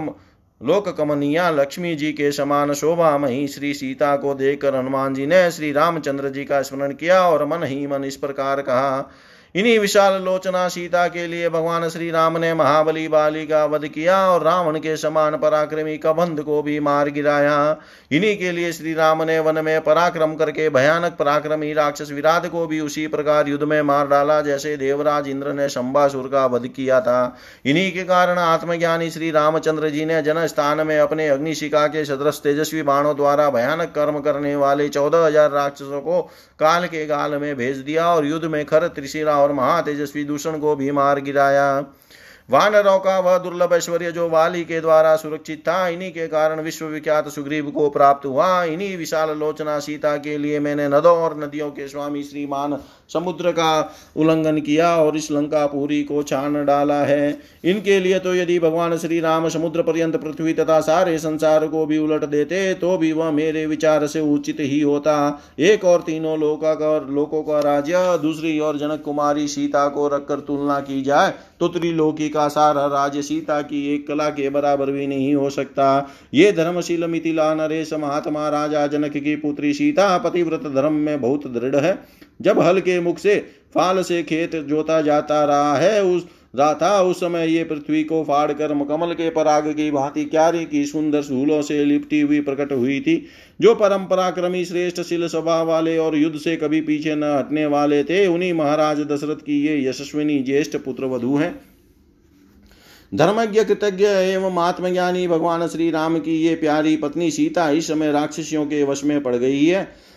[0.63, 5.51] लोक कमनिया लक्ष्मी जी के समान शोभा मही श्री सीता को देखकर हनुमान जी ने
[5.51, 9.11] श्री रामचंद्र जी का स्मरण किया और मन ही मन इस प्रकार कहा
[9.55, 14.19] इन्हीं विशाल लोचना सीता के लिए भगवान श्री राम ने महाबली बाली का वध किया
[14.27, 17.77] और रावण के समान पराक्रमी कबंध को भी मार गिराया।
[18.11, 22.67] इन्हीं के लिए श्री राम ने वन में पराक्रम करके भयानक पराक्रमी राक्षस विराट को
[22.67, 27.01] भी उसी प्रकार युद्ध में मार डाला, जैसे देवराज इंद्र ने शंबासुर का वध किया
[27.01, 32.05] था। इन्हीं के कारण आत्मज्ञानी श्री रामचंद्र जी ने जन स्थान में अपने अग्निशिका के
[32.05, 36.23] सदृश तेजस्वी बाणों द्वारा भयानक कर्म करने वाले चौदह हज़ार राक्षसों को
[36.61, 40.77] काल के गाल में भेज दिया और युद्ध में खर त्रिशिरा और महातेजस्वी दूषण को
[40.77, 41.85] भी मार गिराया।
[42.51, 47.29] वानरों का वह दुर्लभ ऐश्वर्य जो वाली के द्वारा सुरक्षित था, इन्हीं के कारण विश्वविख्यात
[47.29, 51.89] सुग्रीव को प्राप्त हुआ। इन्हीं विशाल लोचना सीता के लिए मैंने नदों और नदियों के
[51.89, 52.73] स्वामी श्रीमान
[53.13, 53.71] समुद्र का
[54.17, 58.97] उल्लंघन किया और इस लंका पूरी को छान डाला है। इनके लिए तो यदि भगवान
[58.99, 63.31] श्री राम समुद्र पर्यंत पृथ्वी तथा सारे संसार को भी उलट देते तो भी वह
[63.31, 65.17] मेरे विचार से उचित ही होता।
[65.61, 70.41] एक और तीनों लोका का लोकों का राज्य, दूसरी और जनक कुमारी सीता को रखकर
[70.41, 75.07] तुलना की जाए तो त्रिलोकी का सारा राज्य सीता की एक कला के बराबर भी
[75.07, 80.93] नहीं हो सकता। ये धर्मशील मिथिला नरेश महात्मा राजा जनक की पुत्री सीता, पतिव्रत धर्म
[80.95, 81.93] में बहुत दृढ़ है।
[82.41, 83.37] जब हल के मुख से
[83.75, 86.27] फाल से खेत जोता जाता रहा है, उस
[86.57, 90.65] रहा था उस समय ये पृथ्वी को फाड़ कर कमल के पराग की भांति क्यारी
[90.65, 93.27] की सुंदर सूलों से लिपटी हुई प्रकट हुई थी,
[93.61, 98.03] जो परंपरा क्रमी श्रेष्ठ शिल स्वभाव वाले और युद्ध से कभी पीछे न हटने वाले
[98.05, 101.55] थे, उन्हीं महाराज दशरथ की ये यशस्विनी ज्येष्ठ पुत्र वधु है।
[103.15, 108.67] धर्मज्ञ, कृतज्ञ एवं आत्मज्ञानी भगवान श्री राम की ये प्यारी पत्नी सीता इस समय राक्षसियों
[108.67, 110.10] के वश में पड़ गई है।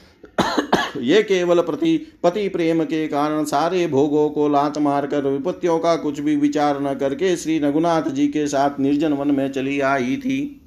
[0.98, 6.20] ये केवल प्रति, पति प्रेम के कारण सारे भोगों को लात मारकर, विपत्तियों का कुछ
[6.20, 10.60] भी विचार न करके श्री रघुनाथ जी के साथ निर्जन वन में चली आई थी।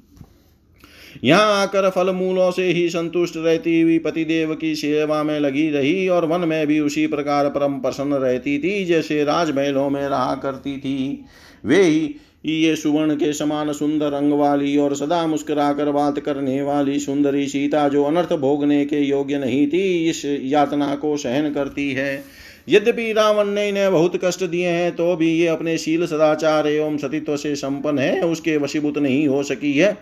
[1.23, 6.07] यहाँ आकर फल मूलों से ही संतुष्ट रहती हुई पतिदेव की सेवा में लगी रही
[6.07, 10.77] और वन में भी उसी प्रकार परम प्रसन्न रहती थी जैसे राजमहलों में रहा करती
[10.77, 11.25] थी।
[11.65, 12.15] वे ही
[12.47, 17.87] ये सुवर्ण के समान सुंदर अंग वाली और सदा मुस्कुराकर बात करने वाली सुंदरी सीता
[17.89, 22.23] जो अनर्थ भोगने के योग्य नहीं थी, इस यातना को सहन करती है।
[22.69, 26.97] यद्यपि रावण ने इन्हें बहुत कष्ट दिए हैं तो भी ये अपने शील सदाचार एवं
[26.97, 29.97] सतीत्व से संपन्न है, उसके वशीभूत नहीं हो सकी है।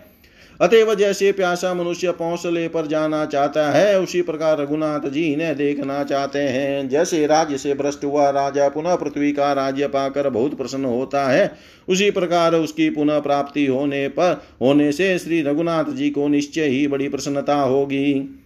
[0.60, 6.02] अतएव जैसे प्यासा मनुष्य पौसले पर जाना चाहता है, उसी प्रकार रघुनाथ जी इन्हें देखना
[6.04, 10.84] चाहते हैं। जैसे राज्य से भ्रष्ट हुआ राजा पुनः पृथ्वी का राज्य पाकर बहुत प्रसन्न
[10.84, 11.52] होता है,
[11.88, 16.86] उसी प्रकार उसकी पुनः प्राप्ति होने पर, होने से श्री रघुनाथ जी को निश्चय ही
[16.86, 18.38] बड़ी प्रसन्नता होगी।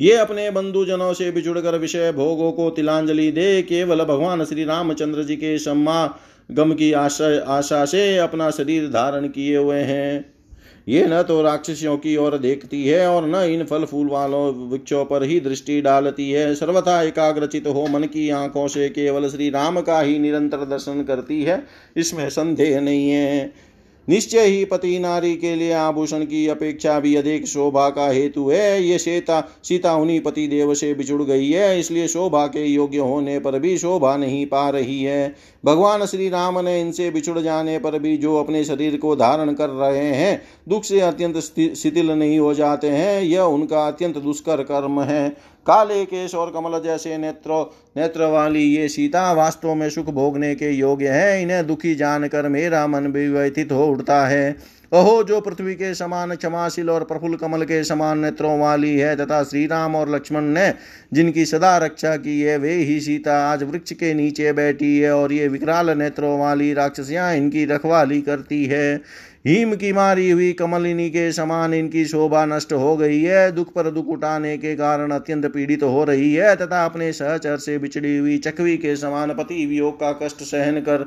[0.00, 5.36] ये अपने बंधुजनों से बिछुड़कर विषय भोगों को तिलांजलि दे केवल भगवान श्री रामचंद्र जी
[5.36, 6.18] के सम्मा
[6.50, 10.35] गम की आशा आशा से अपना शरीर धारण किए हुए हैं।
[10.86, 15.04] ये न तो राक्षसियों की ओर देखती है और न इन फल फूल वालों वृक्षों
[15.04, 19.80] पर ही दृष्टि डालती है। सर्वथा एकाग्रचित हो मन की आँखों से केवल श्री राम
[19.80, 21.62] का ही निरंतर दर्शन करती है।
[21.96, 23.52] इसमें संदेह नहीं है।
[24.08, 28.82] निश्चय ही पति नारी के लिए आभूषण की अपेक्षा भी अधिक शोभा का हेतु है।
[28.82, 33.38] ये सीता सीता उन्हीं पति देव से बिछुड़ गई है, इसलिए शोभा के योग्य होने
[33.38, 35.34] पर भी शोभा नहीं पा रही है।
[35.64, 39.68] भगवान श्री राम ने इनसे बिछुड़ जाने पर भी जो अपने शरीर को धारण कर
[39.70, 41.38] रहे हैं, दुख से अत्यंत
[41.76, 45.28] शिथिल नहीं हो जाते हैं, यह उनका अत्यंत दुष्कर कर्म है।
[45.66, 47.64] काले केश और कमल जैसे नेत्रों
[47.96, 52.86] नेत्र वाली ये सीता वास्तव में सुख भोगने के योग्य है। इन्हें दुखी जानकर मेरा
[52.86, 54.50] मन भी व्यथित हो उठता है।
[54.92, 59.42] अहो जो पृथ्वी के समान क्षमाशील और प्रफुल्ल कमल के समान नेत्रों वाली है तथा
[59.44, 60.72] श्री राम और लक्ष्मण ने
[61.12, 65.32] जिनकी सदा रक्षा की है, वे ही सीता आज वृक्ष के नीचे बैठी है और
[65.32, 69.00] ये विकराल नेत्रों वाली राक्षसियाँ इनकी रखवाली करती है।
[69.46, 73.90] हिम की मारी हुई कमलिनी के समान इनकी शोभा नष्ट हो गई है। दुख पर
[73.90, 78.16] दुख उठाने के कारण अत्यंत पीड़ित तो हो रही है तथा अपने सहचर से बिछड़ी
[78.16, 81.06] हुई चकवी के समान पति वियोग का कष्ट सहन कर,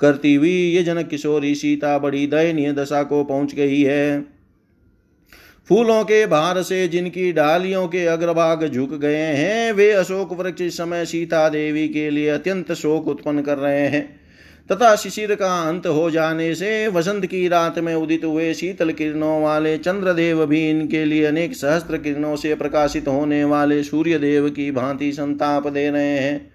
[0.00, 4.20] करती हुई ये जनक किशोरी सीता बड़ी दयनीय दशा को पहुँच गई है।
[5.68, 10.76] फूलों के भार से जिनकी डालियों के अग्रभाग झुक गए हैं, वे अशोक वृक्ष इस
[10.76, 14.23] समय सीता देवी के लिए अत्यंत शोक उत्पन्न कर रहे हैं।
[14.70, 19.42] तथा शिशिर का अंत हो जाने से वसंत की रात में उदित हुए शीतल किरणों
[19.42, 24.70] वाले चंद्रदेव भी इनके लिए अनेक सहस्त्र किरणों से प्रकाशित होने वाले सूर्य देव की
[24.70, 26.54] भांति संताप दे रहे हैं।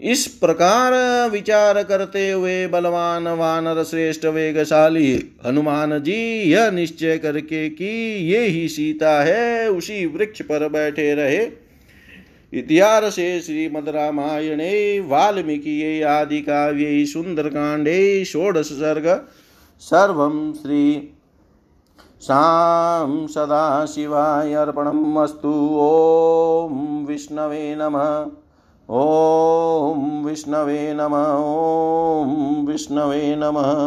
[0.00, 0.92] इस प्रकार
[1.30, 7.88] विचार करते हुए बलवान वानर श्रेष्ठ वेगशाली, हनुमान जी यह निश्चय करके कि
[8.32, 11.67] ये ही सीता है, उसी वृक्ष पर बैठे रहे।
[12.52, 19.28] इतिहासे श्रीमद्रामायणे वाल्मीकिये आदिकाव्ये सुन्दरकाण्डे षोडश सर्ग
[19.80, 21.14] सर्वं श्री
[22.22, 28.26] शां सदाशिवाय अर्पणम् अस्तु। ॐ विष्णवे नमः।
[28.90, 33.78] ॐ विष्णवे नमः। ॐ विष्णवे नमः।